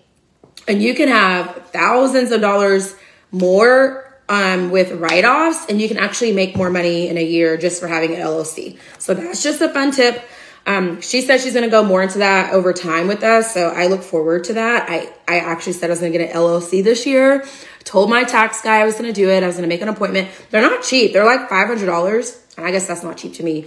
and 0.67 0.83
you 0.83 0.95
can 0.95 1.09
have 1.09 1.69
thousands 1.71 2.33
of 2.33 2.41
dollars 2.41 2.97
more 3.31 4.19
um, 4.31 4.71
with 4.71 4.91
write-offs 4.93 5.67
and 5.69 5.83
you 5.83 5.87
can 5.87 5.99
actually 5.99 6.33
make 6.33 6.57
more 6.57 6.71
money 6.71 7.09
in 7.09 7.19
a 7.19 7.23
year 7.23 7.59
just 7.59 7.79
for 7.79 7.89
having 7.89 8.15
an 8.15 8.23
LLC. 8.23 8.79
So 8.99 9.13
that's 9.13 9.43
just 9.43 9.61
a 9.61 9.69
fun 9.69 9.91
tip. 9.91 10.25
Um, 10.67 11.03
she 11.03 11.21
said 11.21 11.43
she's 11.43 11.53
going 11.53 11.65
to 11.65 11.71
go 11.71 11.85
more 11.85 12.03
into 12.03 12.19
that 12.19 12.55
over 12.55 12.73
time 12.73 13.07
with 13.07 13.23
us. 13.23 13.53
So 13.53 13.69
I 13.69 13.87
look 13.87 14.03
forward 14.03 14.45
to 14.45 14.55
that. 14.55 14.89
I, 14.89 15.13
I 15.27 15.41
actually 15.41 15.75
said 15.75 15.91
I 15.91 15.93
was 15.93 16.01
going 16.01 16.13
to 16.13 16.19
get 16.19 16.31
an 16.31 16.35
LLC 16.35 16.83
this 16.83 17.05
year. 17.05 17.47
Told 17.85 18.09
my 18.09 18.25
tax 18.25 18.63
guy 18.63 18.81
I 18.81 18.85
was 18.85 18.95
going 18.95 19.07
to 19.07 19.13
do 19.13 19.29
it. 19.29 19.43
I 19.43 19.47
was 19.47 19.57
going 19.57 19.69
to 19.69 19.75
make 19.75 19.83
an 19.83 19.89
appointment. 19.89 20.31
They're 20.51 20.63
not 20.63 20.83
cheap. 20.83 21.13
They're 21.13 21.27
like 21.27 21.51
$500. 21.51 22.57
And 22.57 22.67
I 22.67 22.71
guess 22.71 22.87
that's 22.87 23.03
not 23.03 23.19
cheap 23.19 23.35
to 23.35 23.43
me. 23.43 23.67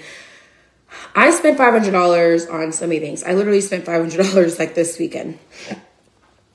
I 1.15 1.31
spent 1.31 1.57
$500 1.57 2.53
on 2.53 2.71
so 2.71 2.87
many 2.87 2.99
things. 2.99 3.23
I 3.23 3.33
literally 3.33 3.61
spent 3.61 3.85
$500 3.85 4.59
like 4.59 4.75
this 4.75 4.97
weekend 4.99 5.39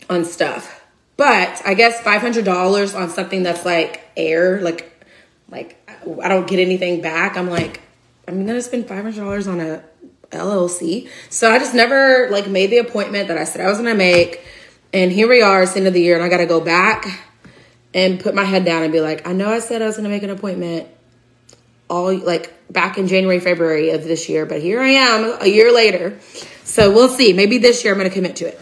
on 0.08 0.24
stuff. 0.24 0.84
But 1.16 1.62
I 1.64 1.74
guess 1.74 2.00
$500 2.02 2.98
on 2.98 3.08
something 3.10 3.42
that's 3.42 3.64
like 3.64 4.06
air, 4.16 4.60
like, 4.60 5.04
like 5.50 5.78
I 6.22 6.28
don't 6.28 6.46
get 6.46 6.58
anything 6.58 7.00
back. 7.00 7.36
I'm 7.36 7.48
like, 7.48 7.80
I'm 8.28 8.44
going 8.44 8.56
to 8.56 8.62
spend 8.62 8.86
$500 8.86 9.50
on 9.50 9.60
a 9.60 9.82
LLC. 10.30 11.08
So 11.30 11.50
I 11.50 11.58
just 11.58 11.74
never 11.74 12.28
like 12.30 12.48
made 12.48 12.70
the 12.70 12.78
appointment 12.78 13.28
that 13.28 13.38
I 13.38 13.44
said 13.44 13.60
I 13.60 13.68
was 13.68 13.78
going 13.78 13.90
to 13.90 13.96
make. 13.96 14.44
And 14.92 15.10
here 15.10 15.28
we 15.28 15.42
are, 15.42 15.62
it's 15.62 15.72
the 15.72 15.78
end 15.78 15.88
of 15.88 15.94
the 15.94 16.00
year, 16.00 16.14
and 16.14 16.24
I 16.24 16.28
got 16.28 16.38
to 16.38 16.46
go 16.46 16.60
back 16.60 17.06
and 17.92 18.20
put 18.20 18.34
my 18.34 18.44
head 18.44 18.64
down 18.64 18.82
and 18.82 18.92
be 18.92 19.00
like, 19.00 19.26
I 19.26 19.32
know 19.32 19.50
I 19.50 19.58
said 19.58 19.82
I 19.82 19.86
was 19.86 19.96
going 19.96 20.04
to 20.04 20.10
make 20.10 20.22
an 20.22 20.30
appointment 20.30 20.88
all 21.88 22.16
like 22.16 22.52
back 22.72 22.98
in 22.98 23.06
January, 23.08 23.40
February 23.40 23.90
of 23.90 24.04
this 24.04 24.28
year, 24.28 24.46
but 24.46 24.60
here 24.60 24.80
I 24.80 24.88
am 24.88 25.40
a 25.40 25.46
year 25.46 25.72
later. 25.72 26.18
So 26.64 26.92
we'll 26.92 27.08
see. 27.08 27.32
Maybe 27.32 27.58
this 27.58 27.84
year 27.84 27.92
I'm 27.92 27.98
going 27.98 28.10
to 28.10 28.14
commit 28.14 28.36
to 28.36 28.46
it. 28.46 28.60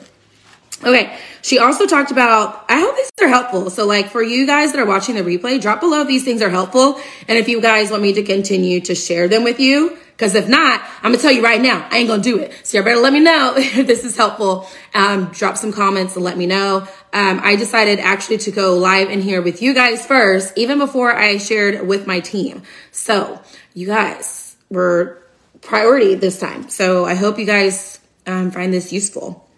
Okay. 0.83 1.19
She 1.43 1.59
also 1.59 1.87
talked 1.87 2.11
about, 2.11 2.65
I 2.71 2.81
hope 2.81 2.97
these 2.97 3.11
are 3.21 3.29
helpful. 3.29 3.69
So, 3.69 3.87
like, 3.87 4.09
for 4.09 4.23
you 4.23 4.47
guys 4.47 4.73
that 4.73 4.81
are 4.81 4.87
watching 4.87 5.15
the 5.15 5.21
replay, 5.21 5.61
drop 5.61 5.81
below 5.81 6.01
if 6.01 6.09
these 6.09 6.25
things 6.25 6.41
are 6.41 6.49
helpful. 6.49 6.99
And 7.29 7.39
if 7.39 7.49
you 7.49 7.61
guys 7.61 7.91
want 7.91 8.03
me 8.03 8.15
to 8.15 8.23
continue 8.23 8.81
to 8.81 8.95
share 8.95 9.29
them 9.29 9.45
with 9.45 9.61
you, 9.61 9.99
because 10.17 10.35
if 10.37 10.49
not, 10.49 10.81
I'm 11.03 11.11
gonna 11.11 11.19
tell 11.19 11.33
you 11.33 11.43
right 11.43 11.61
now, 11.61 11.89
I 11.91 11.99
ain't 11.99 12.09
gonna 12.09 12.23
do 12.23 12.39
it. 12.39 12.53
So 12.63 12.79
you 12.79 12.85
better 12.85 13.01
let 13.01 13.13
me 13.13 13.21
know 13.21 13.55
if 13.57 13.87
this 13.87 14.05
is 14.05 14.17
helpful. 14.17 14.69
Um, 14.95 15.27
drop 15.27 15.57
some 15.57 15.73
comments 15.73 16.15
and 16.15 16.25
let 16.25 16.39
me 16.39 16.47
know. 16.47 16.87
Um, 17.13 17.41
I 17.43 17.57
decided 17.57 17.99
actually 17.99 18.39
to 18.39 18.53
go 18.53 18.77
live 18.77 19.11
in 19.11 19.21
here 19.21 19.43
with 19.43 19.61
you 19.61 19.75
guys 19.75 20.07
first, 20.07 20.57
even 20.57 20.79
before 20.79 21.15
I 21.15 21.39
shared 21.39 21.87
with 21.87 22.07
my 22.07 22.21
team. 22.21 22.63
So 22.93 23.41
you 23.75 23.89
guys 23.89 24.57
were 24.71 25.23
priority 25.63 26.15
this 26.15 26.39
time. 26.39 26.69
So 26.69 27.05
I 27.05 27.15
hope 27.15 27.39
you 27.39 27.47
guys 27.47 27.99
um, 28.27 28.53
find 28.53 28.73
this 28.73 28.93
useful. 28.93 29.49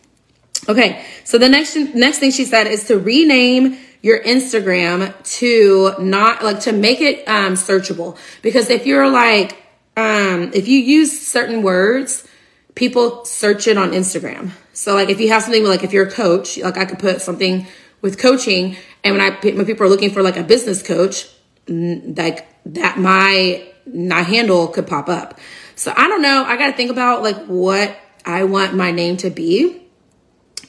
Okay, 0.69 1.05
so 1.25 1.39
the 1.39 1.49
next 1.49 1.77
next 1.77 2.19
thing 2.19 2.31
she 2.31 2.45
said 2.45 2.67
is 2.67 2.85
to 2.85 2.99
rename 2.99 3.79
your 4.03 4.23
Instagram 4.23 5.15
to 5.39 5.95
not 6.01 6.43
like 6.43 6.61
to 6.61 6.73
make 6.73 7.01
it 7.01 7.27
um, 7.29 7.55
searchable 7.55 8.17
because 8.41 8.71
if 8.71 8.87
you're 8.87 9.09
like 9.09 9.66
um, 9.97 10.51
if 10.53 10.69
you 10.69 10.79
use 10.79 11.27
certain 11.27 11.63
words, 11.63 12.27
people 12.75 13.25
search 13.25 13.67
it 13.67 13.79
on 13.79 13.93
Instagram. 13.93 14.51
So 14.73 14.95
like 14.95 15.09
if 15.09 15.21
you 15.21 15.31
have 15.31 15.43
something 15.43 15.65
like 15.65 15.83
if 15.83 15.93
you're 15.93 16.07
a 16.07 16.11
coach, 16.11 16.59
like 16.59 16.77
I 16.77 16.85
could 16.85 16.99
put 16.99 17.23
something 17.23 17.67
with 18.03 18.19
coaching, 18.19 18.77
and 19.03 19.17
when 19.17 19.23
I 19.23 19.31
when 19.41 19.65
people 19.65 19.87
are 19.87 19.89
looking 19.89 20.11
for 20.11 20.23
like 20.23 20.37
a 20.37 20.43
business 20.43 20.83
coach, 20.83 21.29
like 21.67 22.47
that 22.67 22.99
my 22.99 23.67
my 23.87 24.23
handle 24.23 24.69
could 24.69 24.87
pop 24.87 25.09
up. 25.09 25.39
So 25.77 25.93
I 25.97 26.09
don't 26.09 26.23
know. 26.23 26.45
I 26.47 26.57
got 26.57 26.69
to 26.69 26.77
think 26.77 26.91
about 26.91 27.23
like 27.23 27.47
what 27.47 27.97
I 28.25 28.45
want 28.45 28.75
my 28.75 28.91
name 28.91 29.17
to 29.19 29.31
be. 29.31 29.83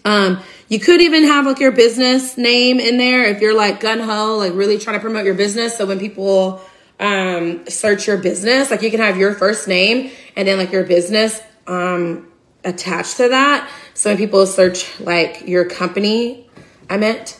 Um, 0.05 0.41
you 0.69 0.79
could 0.79 1.01
even 1.01 1.23
have 1.23 1.45
like 1.45 1.59
your 1.59 1.71
business 1.71 2.37
name 2.37 2.79
in 2.79 2.97
there 2.97 3.25
if 3.25 3.41
you're 3.41 3.55
like 3.55 3.81
gun 3.81 3.99
ho, 3.99 4.37
like 4.37 4.53
really 4.53 4.77
trying 4.77 4.95
to 4.95 5.01
promote 5.01 5.25
your 5.25 5.33
business. 5.33 5.77
So 5.77 5.85
when 5.85 5.99
people 5.99 6.61
um, 6.99 7.67
search 7.67 8.07
your 8.07 8.17
business. 8.17 8.71
Like 8.71 8.81
you 8.81 8.91
can 8.91 8.99
have 8.99 9.17
your 9.17 9.33
first 9.33 9.67
name 9.67 10.11
and 10.35 10.47
then 10.47 10.57
like 10.57 10.71
your 10.71 10.83
business 10.83 11.41
um, 11.67 12.27
attached 12.63 13.17
to 13.17 13.29
that. 13.29 13.69
So 13.93 14.09
when 14.09 14.17
people 14.17 14.45
search 14.45 14.99
like 14.99 15.47
your 15.47 15.65
company, 15.65 16.49
I 16.89 16.97
meant, 16.97 17.39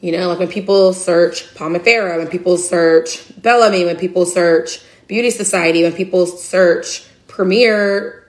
you 0.00 0.12
know, 0.12 0.28
like 0.28 0.38
when 0.38 0.48
people 0.48 0.92
search 0.92 1.54
Pomifera, 1.54 2.18
when 2.18 2.28
people 2.28 2.56
search 2.56 3.22
Bellamy, 3.40 3.84
when 3.84 3.96
people 3.96 4.26
search 4.26 4.80
Beauty 5.06 5.30
Society, 5.30 5.82
when 5.82 5.92
people 5.92 6.26
search 6.26 7.06
Premier 7.28 8.26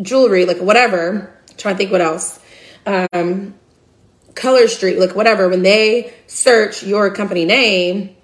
Jewelry, 0.00 0.44
like 0.46 0.58
whatever. 0.58 1.32
I'm 1.48 1.56
trying 1.56 1.74
to 1.74 1.78
think 1.78 1.92
what 1.92 2.00
else. 2.00 2.40
Um, 2.86 3.54
Color 4.34 4.68
Street, 4.68 4.98
like 4.98 5.14
whatever. 5.14 5.48
When 5.48 5.62
they 5.62 6.12
search 6.26 6.82
your 6.82 7.10
company 7.14 7.44
name, 7.44 8.16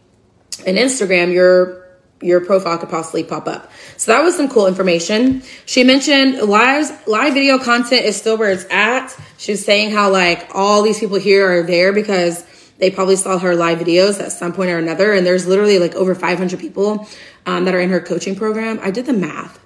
and 0.66 0.76
Instagram, 0.76 1.32
your 1.32 1.86
your 2.20 2.40
profile 2.40 2.78
could 2.78 2.88
possibly 2.88 3.22
pop 3.22 3.46
up. 3.46 3.70
So 3.96 4.12
that 4.12 4.22
was 4.22 4.36
some 4.36 4.48
cool 4.48 4.66
information. 4.66 5.42
She 5.66 5.84
mentioned 5.84 6.42
live 6.42 7.06
live 7.06 7.34
video 7.34 7.58
content 7.58 8.04
is 8.04 8.16
still 8.16 8.36
where 8.36 8.50
it's 8.50 8.66
at. 8.70 9.16
She 9.36 9.52
was 9.52 9.64
saying 9.64 9.92
how 9.92 10.10
like 10.10 10.48
all 10.52 10.82
these 10.82 10.98
people 10.98 11.18
here 11.18 11.50
are 11.50 11.62
there 11.62 11.92
because 11.92 12.44
they 12.78 12.90
probably 12.90 13.16
saw 13.16 13.38
her 13.38 13.54
live 13.54 13.78
videos 13.78 14.20
at 14.20 14.32
some 14.32 14.52
point 14.52 14.70
or 14.70 14.78
another. 14.78 15.12
And 15.12 15.26
there's 15.26 15.46
literally 15.46 15.78
like 15.78 15.94
over 15.94 16.14
500 16.14 16.58
people 16.58 17.08
um, 17.46 17.64
that 17.64 17.74
are 17.74 17.80
in 17.80 17.90
her 17.90 18.00
coaching 18.00 18.36
program. 18.36 18.78
I 18.82 18.90
did 18.90 19.06
the 19.06 19.12
math. 19.12 19.58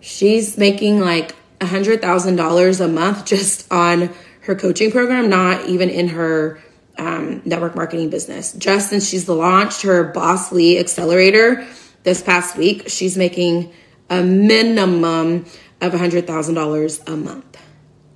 She's 0.00 0.56
making 0.56 1.00
like 1.00 1.34
a 1.60 1.66
hundred 1.66 2.00
thousand 2.00 2.36
dollars 2.36 2.80
a 2.80 2.88
month 2.88 3.24
just 3.24 3.70
on 3.72 4.10
her 4.42 4.54
coaching 4.54 4.90
program, 4.90 5.28
not 5.28 5.66
even 5.66 5.90
in 5.90 6.08
her 6.08 6.60
um, 6.98 7.42
network 7.44 7.74
marketing 7.74 8.10
business. 8.10 8.52
Just 8.52 8.90
since 8.90 9.08
she's 9.08 9.28
launched 9.28 9.82
her 9.82 10.12
Bossly 10.12 10.78
Accelerator 10.78 11.66
this 12.02 12.22
past 12.22 12.56
week, 12.56 12.88
she's 12.88 13.16
making 13.16 13.72
a 14.08 14.22
minimum 14.22 15.44
of 15.80 15.92
$100,000 15.92 17.08
a 17.08 17.16
month. 17.16 17.62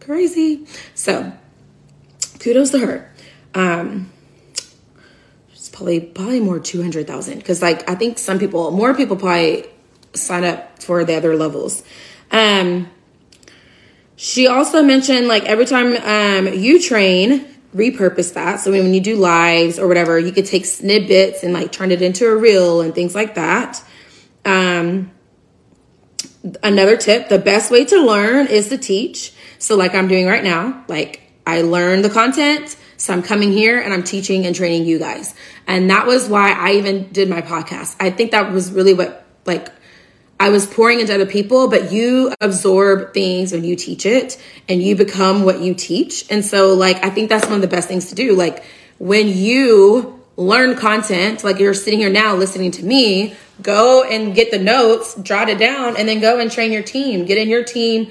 Crazy. 0.01 0.67
So, 0.95 1.33
kudos 2.39 2.71
to 2.71 2.79
her. 2.79 3.13
Um, 3.55 4.11
it's 5.53 5.69
probably 5.69 6.01
probably 6.01 6.41
more 6.41 6.59
200,000 6.59 7.39
because 7.39 7.61
like 7.61 7.89
I 7.89 7.95
think 7.95 8.19
some 8.19 8.39
people, 8.39 8.71
more 8.71 8.95
people 8.95 9.17
probably 9.17 9.67
sign 10.15 10.45
up 10.45 10.83
for 10.83 11.05
the 11.05 11.17
other 11.17 11.37
levels. 11.37 11.83
Um, 12.31 12.91
she 14.17 14.47
also 14.47 14.83
mentioned 14.83 15.29
like 15.29 15.45
every 15.45 15.67
time 15.67 15.97
um, 15.97 16.55
you 16.55 16.81
train, 16.81 17.47
repurpose 17.75 18.35
that. 18.35 18.61
So 18.61 18.73
when 18.73 18.93
you 18.93 19.01
do 19.01 19.17
lives 19.17 19.79
or 19.79 19.87
whatever, 19.87 20.19
you 20.19 20.33
could 20.33 20.47
take 20.47 20.65
snippets 20.65 21.43
and 21.43 21.53
like 21.53 21.73
turn 21.73 21.91
it 21.91 22.03
into 22.03 22.27
a 22.27 22.37
reel 22.37 22.81
and 22.81 22.95
things 22.95 23.15
like 23.15 23.35
that. 23.37 23.83
Um, 24.45 25.11
another 26.63 26.97
tip 26.97 27.29
the 27.29 27.39
best 27.39 27.71
way 27.71 27.85
to 27.85 27.99
learn 27.99 28.47
is 28.47 28.69
to 28.71 28.79
teach. 28.79 29.33
So, 29.59 29.77
like 29.77 29.95
I'm 29.95 30.09
doing 30.09 30.27
right 30.27 30.43
now, 30.43 30.85
like 30.89 31.21
I 31.47 31.63
learn 31.63 32.03
the 32.03 32.11
content. 32.11 32.77
So 32.97 33.15
I'm 33.15 33.23
coming 33.23 33.51
here 33.51 33.81
and 33.81 33.95
I'm 33.95 34.03
teaching 34.03 34.45
and 34.45 34.55
training 34.55 34.85
you 34.85 34.99
guys. 34.99 35.35
And 35.67 35.89
that 35.89 36.07
was 36.07 36.29
why 36.29 36.53
I 36.53 36.73
even 36.73 37.11
did 37.13 37.31
my 37.31 37.41
podcast. 37.41 37.97
I 37.99 38.11
think 38.11 38.33
that 38.33 38.53
was 38.53 38.71
really 38.73 38.93
what 38.93 39.25
like 39.47 39.73
I 40.41 40.49
was 40.49 40.67
pouring 40.67 41.01
into 41.01 41.15
other 41.15 41.27
people, 41.27 41.69
but 41.69 41.93
you 41.93 42.35
absorb 42.41 43.13
things 43.13 43.53
when 43.53 43.63
you 43.63 43.77
teach 43.77 44.07
it 44.07 44.43
and 44.71 44.83
you 44.83 44.97
become 44.97 45.45
what 45.45 45.61
you 45.61 45.75
teach. 45.75 46.25
And 46.31 46.43
so, 46.43 46.73
like, 46.73 47.05
I 47.05 47.11
think 47.11 47.29
that's 47.29 47.45
one 47.45 47.57
of 47.57 47.61
the 47.61 47.69
best 47.69 47.89
things 47.89 48.09
to 48.09 48.15
do. 48.15 48.35
Like, 48.35 48.65
when 48.99 49.29
you 49.29 50.19
learn 50.39 50.79
content, 50.79 51.45
like 51.45 51.59
you're 51.59 51.75
sitting 51.75 51.99
here 51.99 52.09
now 52.09 52.35
listening 52.35 52.71
to 52.71 52.83
me, 52.83 53.35
go 53.61 54.03
and 54.03 54.35
get 54.35 54.51
the 54.51 54.59
notes, 54.59 55.15
jot 55.17 55.51
it 55.51 55.59
down, 55.59 55.99
and 55.99 56.09
then 56.09 56.21
go 56.21 56.41
and 56.41 56.51
train 56.51 56.73
your 56.73 56.83
team. 56.83 57.27
Get 57.27 57.37
in 57.37 57.51
your 57.51 57.63
team 57.63 58.11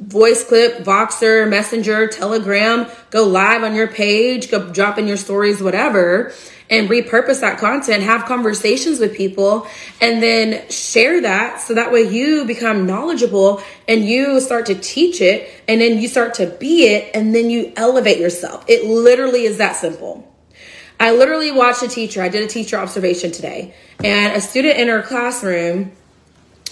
voice 0.00 0.44
clip, 0.44 0.84
Voxer, 0.84 1.48
Messenger, 1.48 2.08
Telegram, 2.08 2.86
go 3.10 3.24
live 3.24 3.62
on 3.62 3.74
your 3.74 3.86
page, 3.86 4.50
go 4.50 4.70
drop 4.70 4.98
in 4.98 5.06
your 5.06 5.16
stories, 5.16 5.62
whatever 5.62 6.34
and 6.70 6.88
repurpose 6.88 7.40
that 7.40 7.58
content, 7.58 8.02
have 8.02 8.24
conversations 8.24 8.98
with 8.98 9.14
people, 9.14 9.66
and 10.00 10.22
then 10.22 10.68
share 10.70 11.20
that 11.20 11.60
so 11.60 11.74
that 11.74 11.92
way 11.92 12.02
you 12.02 12.44
become 12.44 12.86
knowledgeable 12.86 13.62
and 13.86 14.04
you 14.04 14.40
start 14.40 14.66
to 14.66 14.74
teach 14.74 15.20
it, 15.20 15.48
and 15.68 15.80
then 15.80 15.98
you 15.98 16.08
start 16.08 16.34
to 16.34 16.46
be 16.46 16.86
it, 16.86 17.10
and 17.14 17.34
then 17.34 17.50
you 17.50 17.72
elevate 17.76 18.18
yourself. 18.18 18.64
It 18.68 18.84
literally 18.86 19.44
is 19.44 19.58
that 19.58 19.76
simple. 19.76 20.30
I 20.98 21.12
literally 21.12 21.50
watched 21.50 21.82
a 21.82 21.88
teacher, 21.88 22.22
I 22.22 22.28
did 22.28 22.42
a 22.42 22.46
teacher 22.46 22.76
observation 22.78 23.30
today, 23.30 23.74
and 24.02 24.34
a 24.34 24.40
student 24.40 24.78
in 24.78 24.88
her 24.88 25.02
classroom 25.02 25.92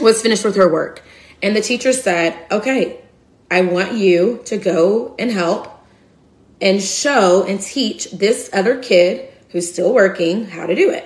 was 0.01 0.23
finished 0.23 0.45
with 0.45 0.57
her 0.57 0.73
work. 0.73 1.03
And 1.43 1.57
the 1.57 1.61
teacher 1.61 1.93
said, 1.93 2.39
Okay, 2.51 3.01
I 3.51 3.63
want 3.63 3.93
you 3.95 4.41
to 4.47 4.57
go 4.57 5.15
and 5.19 5.31
help 5.31 5.69
and 6.61 6.81
show 6.81 7.45
and 7.45 7.61
teach 7.61 8.11
this 8.13 8.49
other 8.53 8.81
kid 8.81 9.32
who's 9.53 9.71
still 9.71 9.93
working 9.93 10.47
how 10.47 10.67
to 10.67 10.75
do 10.75 10.91
it. 10.91 11.05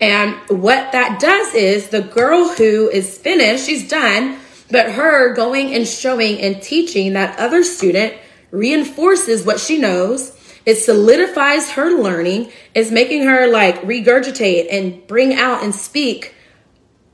And 0.00 0.34
what 0.48 0.92
that 0.92 1.20
does 1.20 1.54
is 1.54 1.88
the 1.90 2.00
girl 2.00 2.48
who 2.48 2.88
is 2.88 3.16
finished, 3.18 3.66
she's 3.66 3.88
done, 3.88 4.38
but 4.70 4.92
her 4.92 5.34
going 5.34 5.74
and 5.74 5.86
showing 5.86 6.40
and 6.40 6.60
teaching 6.60 7.12
that 7.12 7.38
other 7.38 7.62
student 7.62 8.14
reinforces 8.50 9.44
what 9.44 9.60
she 9.60 9.78
knows. 9.78 10.36
It 10.64 10.76
solidifies 10.76 11.72
her 11.72 11.90
learning, 11.90 12.50
it's 12.74 12.90
making 12.90 13.24
her 13.24 13.48
like 13.48 13.82
regurgitate 13.82 14.68
and 14.70 15.06
bring 15.06 15.34
out 15.34 15.62
and 15.62 15.74
speak. 15.74 16.34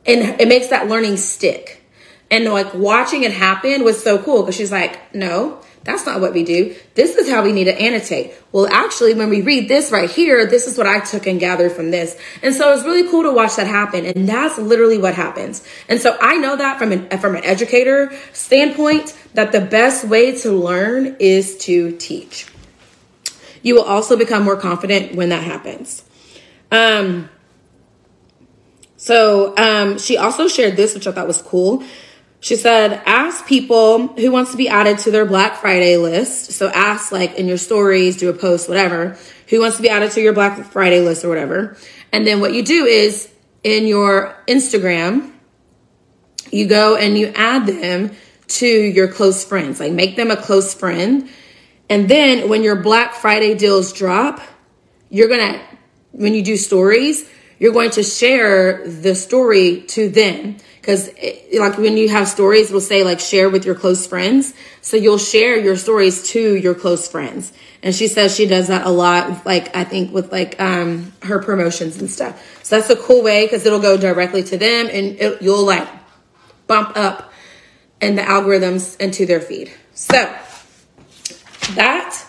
And 0.06 0.40
it 0.40 0.48
makes 0.48 0.68
that 0.68 0.88
learning 0.88 1.16
stick. 1.16 1.82
And 2.30 2.44
like 2.46 2.74
watching 2.74 3.22
it 3.22 3.32
happen 3.32 3.84
was 3.84 4.02
so 4.02 4.22
cool 4.22 4.42
because 4.42 4.54
she's 4.54 4.72
like, 4.72 5.14
no, 5.14 5.60
that's 5.88 6.04
not 6.04 6.20
what 6.20 6.34
we 6.34 6.44
do. 6.44 6.76
This 6.94 7.16
is 7.16 7.30
how 7.30 7.42
we 7.42 7.50
need 7.50 7.64
to 7.64 7.80
annotate. 7.80 8.34
Well, 8.52 8.68
actually, 8.70 9.14
when 9.14 9.30
we 9.30 9.40
read 9.40 9.68
this 9.68 9.90
right 9.90 10.10
here, 10.10 10.44
this 10.44 10.66
is 10.66 10.76
what 10.76 10.86
I 10.86 11.00
took 11.00 11.26
and 11.26 11.40
gathered 11.40 11.72
from 11.72 11.90
this. 11.90 12.14
And 12.42 12.54
so 12.54 12.74
it's 12.74 12.84
really 12.84 13.08
cool 13.08 13.22
to 13.22 13.32
watch 13.32 13.56
that 13.56 13.66
happen. 13.66 14.04
And 14.04 14.28
that's 14.28 14.58
literally 14.58 14.98
what 14.98 15.14
happens. 15.14 15.66
And 15.88 15.98
so 15.98 16.14
I 16.20 16.36
know 16.36 16.56
that 16.56 16.78
from 16.78 16.92
an, 16.92 17.08
from 17.20 17.36
an 17.36 17.44
educator 17.44 18.12
standpoint, 18.34 19.16
that 19.32 19.52
the 19.52 19.62
best 19.62 20.04
way 20.04 20.38
to 20.40 20.52
learn 20.52 21.16
is 21.20 21.56
to 21.58 21.96
teach. 21.96 22.46
You 23.62 23.74
will 23.74 23.84
also 23.84 24.14
become 24.14 24.42
more 24.42 24.56
confident 24.56 25.14
when 25.14 25.30
that 25.30 25.42
happens. 25.42 26.04
Um, 26.70 27.30
so 28.98 29.56
um, 29.56 29.98
she 29.98 30.18
also 30.18 30.48
shared 30.48 30.76
this, 30.76 30.94
which 30.94 31.06
I 31.06 31.12
thought 31.12 31.26
was 31.26 31.40
cool. 31.40 31.82
She 32.40 32.54
said, 32.56 33.02
ask 33.04 33.46
people 33.46 34.08
who 34.08 34.30
wants 34.30 34.52
to 34.52 34.56
be 34.56 34.68
added 34.68 34.98
to 35.00 35.10
their 35.10 35.26
Black 35.26 35.56
Friday 35.56 35.96
list. 35.96 36.52
So 36.52 36.68
ask 36.68 37.10
like 37.10 37.34
in 37.34 37.48
your 37.48 37.58
stories, 37.58 38.16
do 38.16 38.28
a 38.30 38.32
post, 38.32 38.68
whatever, 38.68 39.16
who 39.48 39.60
wants 39.60 39.76
to 39.76 39.82
be 39.82 39.88
added 39.88 40.12
to 40.12 40.20
your 40.20 40.32
Black 40.32 40.64
Friday 40.66 41.00
list 41.00 41.24
or 41.24 41.28
whatever. 41.28 41.76
And 42.12 42.26
then 42.26 42.40
what 42.40 42.54
you 42.54 42.62
do 42.62 42.84
is 42.84 43.28
in 43.64 43.86
your 43.86 44.36
Instagram, 44.46 45.32
you 46.52 46.66
go 46.68 46.96
and 46.96 47.18
you 47.18 47.32
add 47.34 47.66
them 47.66 48.12
to 48.46 48.66
your 48.66 49.08
close 49.08 49.44
friends, 49.44 49.80
like 49.80 49.92
make 49.92 50.16
them 50.16 50.30
a 50.30 50.36
close 50.36 50.72
friend 50.72 51.28
And 51.90 52.08
then 52.08 52.48
when 52.48 52.62
your 52.62 52.76
Black 52.76 53.14
Friday 53.14 53.54
deals 53.54 53.92
drop, 53.92 54.40
you're 55.08 55.28
going 55.28 55.54
to, 55.54 55.60
when 56.12 56.34
you 56.34 56.42
do 56.42 56.56
stories, 56.56 57.28
you're 57.58 57.72
going 57.72 57.90
to 57.90 58.02
share 58.02 58.86
the 58.86 59.14
story 59.14 59.82
to 59.88 60.08
them. 60.08 60.56
Because 60.80 61.10
like 61.52 61.76
when 61.76 61.96
you 61.96 62.08
have 62.08 62.28
stories 62.28 62.68
it'll 62.68 62.80
say 62.80 63.04
like 63.04 63.20
share 63.20 63.50
with 63.50 63.66
your 63.66 63.74
close 63.74 64.06
friends. 64.06 64.54
So 64.80 64.96
you'll 64.96 65.18
share 65.18 65.58
your 65.58 65.76
stories 65.76 66.30
to 66.30 66.56
your 66.56 66.74
close 66.74 67.08
friends. 67.08 67.52
And 67.82 67.94
she 67.94 68.08
says 68.08 68.34
she 68.34 68.46
does 68.46 68.68
that 68.68 68.86
a 68.86 68.90
lot 68.90 69.44
like 69.46 69.76
i 69.76 69.84
think 69.84 70.12
with 70.12 70.32
like 70.32 70.60
um 70.60 71.12
her 71.22 71.40
promotions 71.40 71.98
and 71.98 72.10
stuff. 72.10 72.64
So 72.64 72.76
that's 72.76 72.90
a 72.90 72.96
cool 72.96 73.22
way 73.22 73.44
because 73.44 73.66
it'll 73.66 73.80
go 73.80 73.96
directly 73.96 74.42
to 74.44 74.56
them 74.56 74.88
and 74.90 75.18
it, 75.20 75.42
you'll 75.42 75.66
like 75.66 75.88
bump 76.66 76.96
up 76.96 77.32
in 78.00 78.14
the 78.14 78.22
algorithms 78.22 78.98
into 79.00 79.26
their 79.26 79.40
feed. 79.40 79.72
So 79.92 80.32
that 81.74 82.27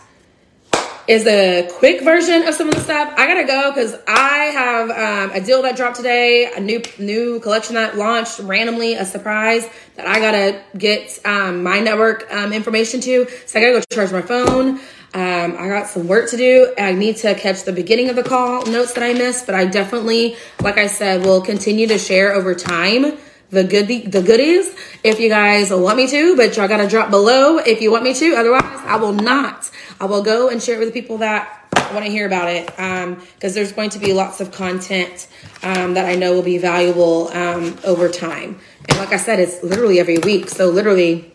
is 1.10 1.26
a 1.26 1.68
quick 1.80 2.04
version 2.04 2.48
of 2.48 2.54
some 2.54 2.70
of 2.70 2.76
the 2.76 2.82
stuff. 2.82 3.12
I 3.18 3.26
gotta 3.26 3.48
go 3.48 3.72
because 3.74 3.96
I 4.08 4.38
have 4.54 4.90
um, 4.92 5.36
a 5.36 5.44
deal 5.44 5.64
that 5.64 5.76
dropped 5.76 5.96
today, 5.96 6.52
a 6.56 6.60
new 6.60 6.84
new 7.00 7.40
collection 7.40 7.74
that 7.74 7.98
launched 7.98 8.38
randomly, 8.38 8.94
a 8.94 9.04
surprise 9.04 9.68
that 9.96 10.06
I 10.06 10.20
gotta 10.20 10.62
get 10.78 11.18
um, 11.26 11.64
my 11.64 11.80
network 11.80 12.32
um, 12.32 12.54
information 12.54 13.02
to. 13.02 13.28
So 13.48 13.60
I 13.60 13.64
gotta 13.64 13.80
go 13.80 13.96
charge 13.96 14.12
my 14.12 14.22
phone. 14.22 14.80
Um, 15.12 15.56
I 15.58 15.68
got 15.68 15.88
some 15.88 16.08
work 16.08 16.30
to 16.30 16.38
do. 16.38 16.76
I 16.78 16.94
need 16.94 17.18
to 17.18 17.34
catch 17.34 17.64
the 17.64 17.74
beginning 17.74 18.10
of 18.10 18.16
the 18.16 18.22
call 18.22 18.68
notes 18.68 18.94
that 18.94 19.04
I 19.04 19.14
missed, 19.14 19.48
but 19.48 19.56
I 19.56 19.66
definitely, 19.66 20.38
like 20.62 20.78
I 20.78 20.86
said, 20.86 21.26
will 21.26 21.42
continue 21.42 21.88
to 21.88 21.98
share 21.98 22.36
over 22.36 22.54
time 22.54 23.18
the 23.50 23.64
good 23.64 23.88
the 23.88 24.22
goodies 24.22 24.76
if 25.04 25.20
you 25.20 25.30
guys 25.30 25.72
want 25.72 25.98
me 25.98 26.08
to, 26.08 26.36
but 26.36 26.56
y'all 26.56 26.68
gotta 26.68 26.88
drop 26.88 27.10
below 27.10 27.58
if 27.58 27.82
you 27.82 27.92
want 27.92 28.04
me 28.04 28.14
to. 28.14 28.36
Otherwise, 28.36 28.64
I 28.64 28.98
will 28.98 29.14
not. 29.14 29.70
I 30.00 30.06
will 30.06 30.24
go 30.24 30.50
and 30.50 30.62
share 30.62 30.76
it 30.76 30.80
with 30.80 30.94
the 30.94 31.02
people 31.02 31.18
that 31.20 31.60
want 31.94 32.06
to 32.06 32.12
hear 32.12 32.26
about 32.26 32.50
it 32.50 32.68
because 32.68 33.04
um, 33.06 33.54
there's 33.54 33.72
going 33.72 33.90
to 33.92 34.00
be 34.00 34.14
lots 34.14 34.42
of 34.42 34.52
content 34.52 35.28
um, 35.64 35.94
that 35.96 36.06
I 36.06 36.16
know 36.16 36.34
will 36.34 36.44
be 36.44 36.58
valuable 36.58 37.30
um, 37.30 37.78
over 37.84 38.10
time. 38.10 38.60
And 38.88 38.98
like 38.98 39.12
I 39.12 39.18
said, 39.18 39.40
it's 39.40 39.64
literally 39.64 40.00
every 40.00 40.20
week. 40.20 40.50
So 40.50 40.70
literally, 40.70 41.34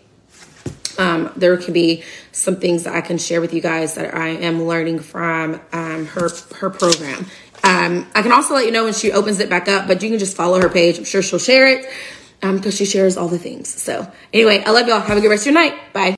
um, 0.98 1.32
there 1.36 1.56
can 1.56 1.72
be 1.72 2.04
some 2.32 2.56
things 2.56 2.84
that 2.84 2.94
I 2.94 3.00
can 3.00 3.18
share 3.18 3.40
with 3.40 3.52
you 3.52 3.60
guys 3.60 3.94
that 3.94 4.14
I 4.14 4.28
am 4.28 4.64
learning 4.64 5.00
from 5.00 5.60
um, 5.72 6.06
her 6.06 6.30
her 6.56 6.70
program. 6.70 7.26
Um, 7.64 8.06
I 8.14 8.20
can 8.20 8.30
also 8.30 8.54
let 8.54 8.66
you 8.66 8.72
know 8.72 8.84
when 8.84 8.92
she 8.92 9.10
opens 9.10 9.40
it 9.40 9.48
back 9.48 9.68
up, 9.68 9.88
but 9.88 10.02
you 10.02 10.10
can 10.10 10.18
just 10.18 10.36
follow 10.36 10.60
her 10.60 10.68
page. 10.68 10.98
I'm 10.98 11.04
sure 11.04 11.22
she'll 11.22 11.38
share 11.38 11.66
it 11.66 11.86
because 12.40 12.66
um, 12.66 12.70
she 12.72 12.84
shares 12.84 13.16
all 13.16 13.28
the 13.28 13.38
things. 13.38 13.68
So, 13.68 14.06
anyway, 14.34 14.62
I 14.66 14.70
love 14.70 14.86
y'all. 14.86 15.00
Have 15.00 15.16
a 15.16 15.20
good 15.22 15.30
rest 15.30 15.46
of 15.46 15.52
your 15.52 15.54
night. 15.54 15.74
Bye. 15.94 16.12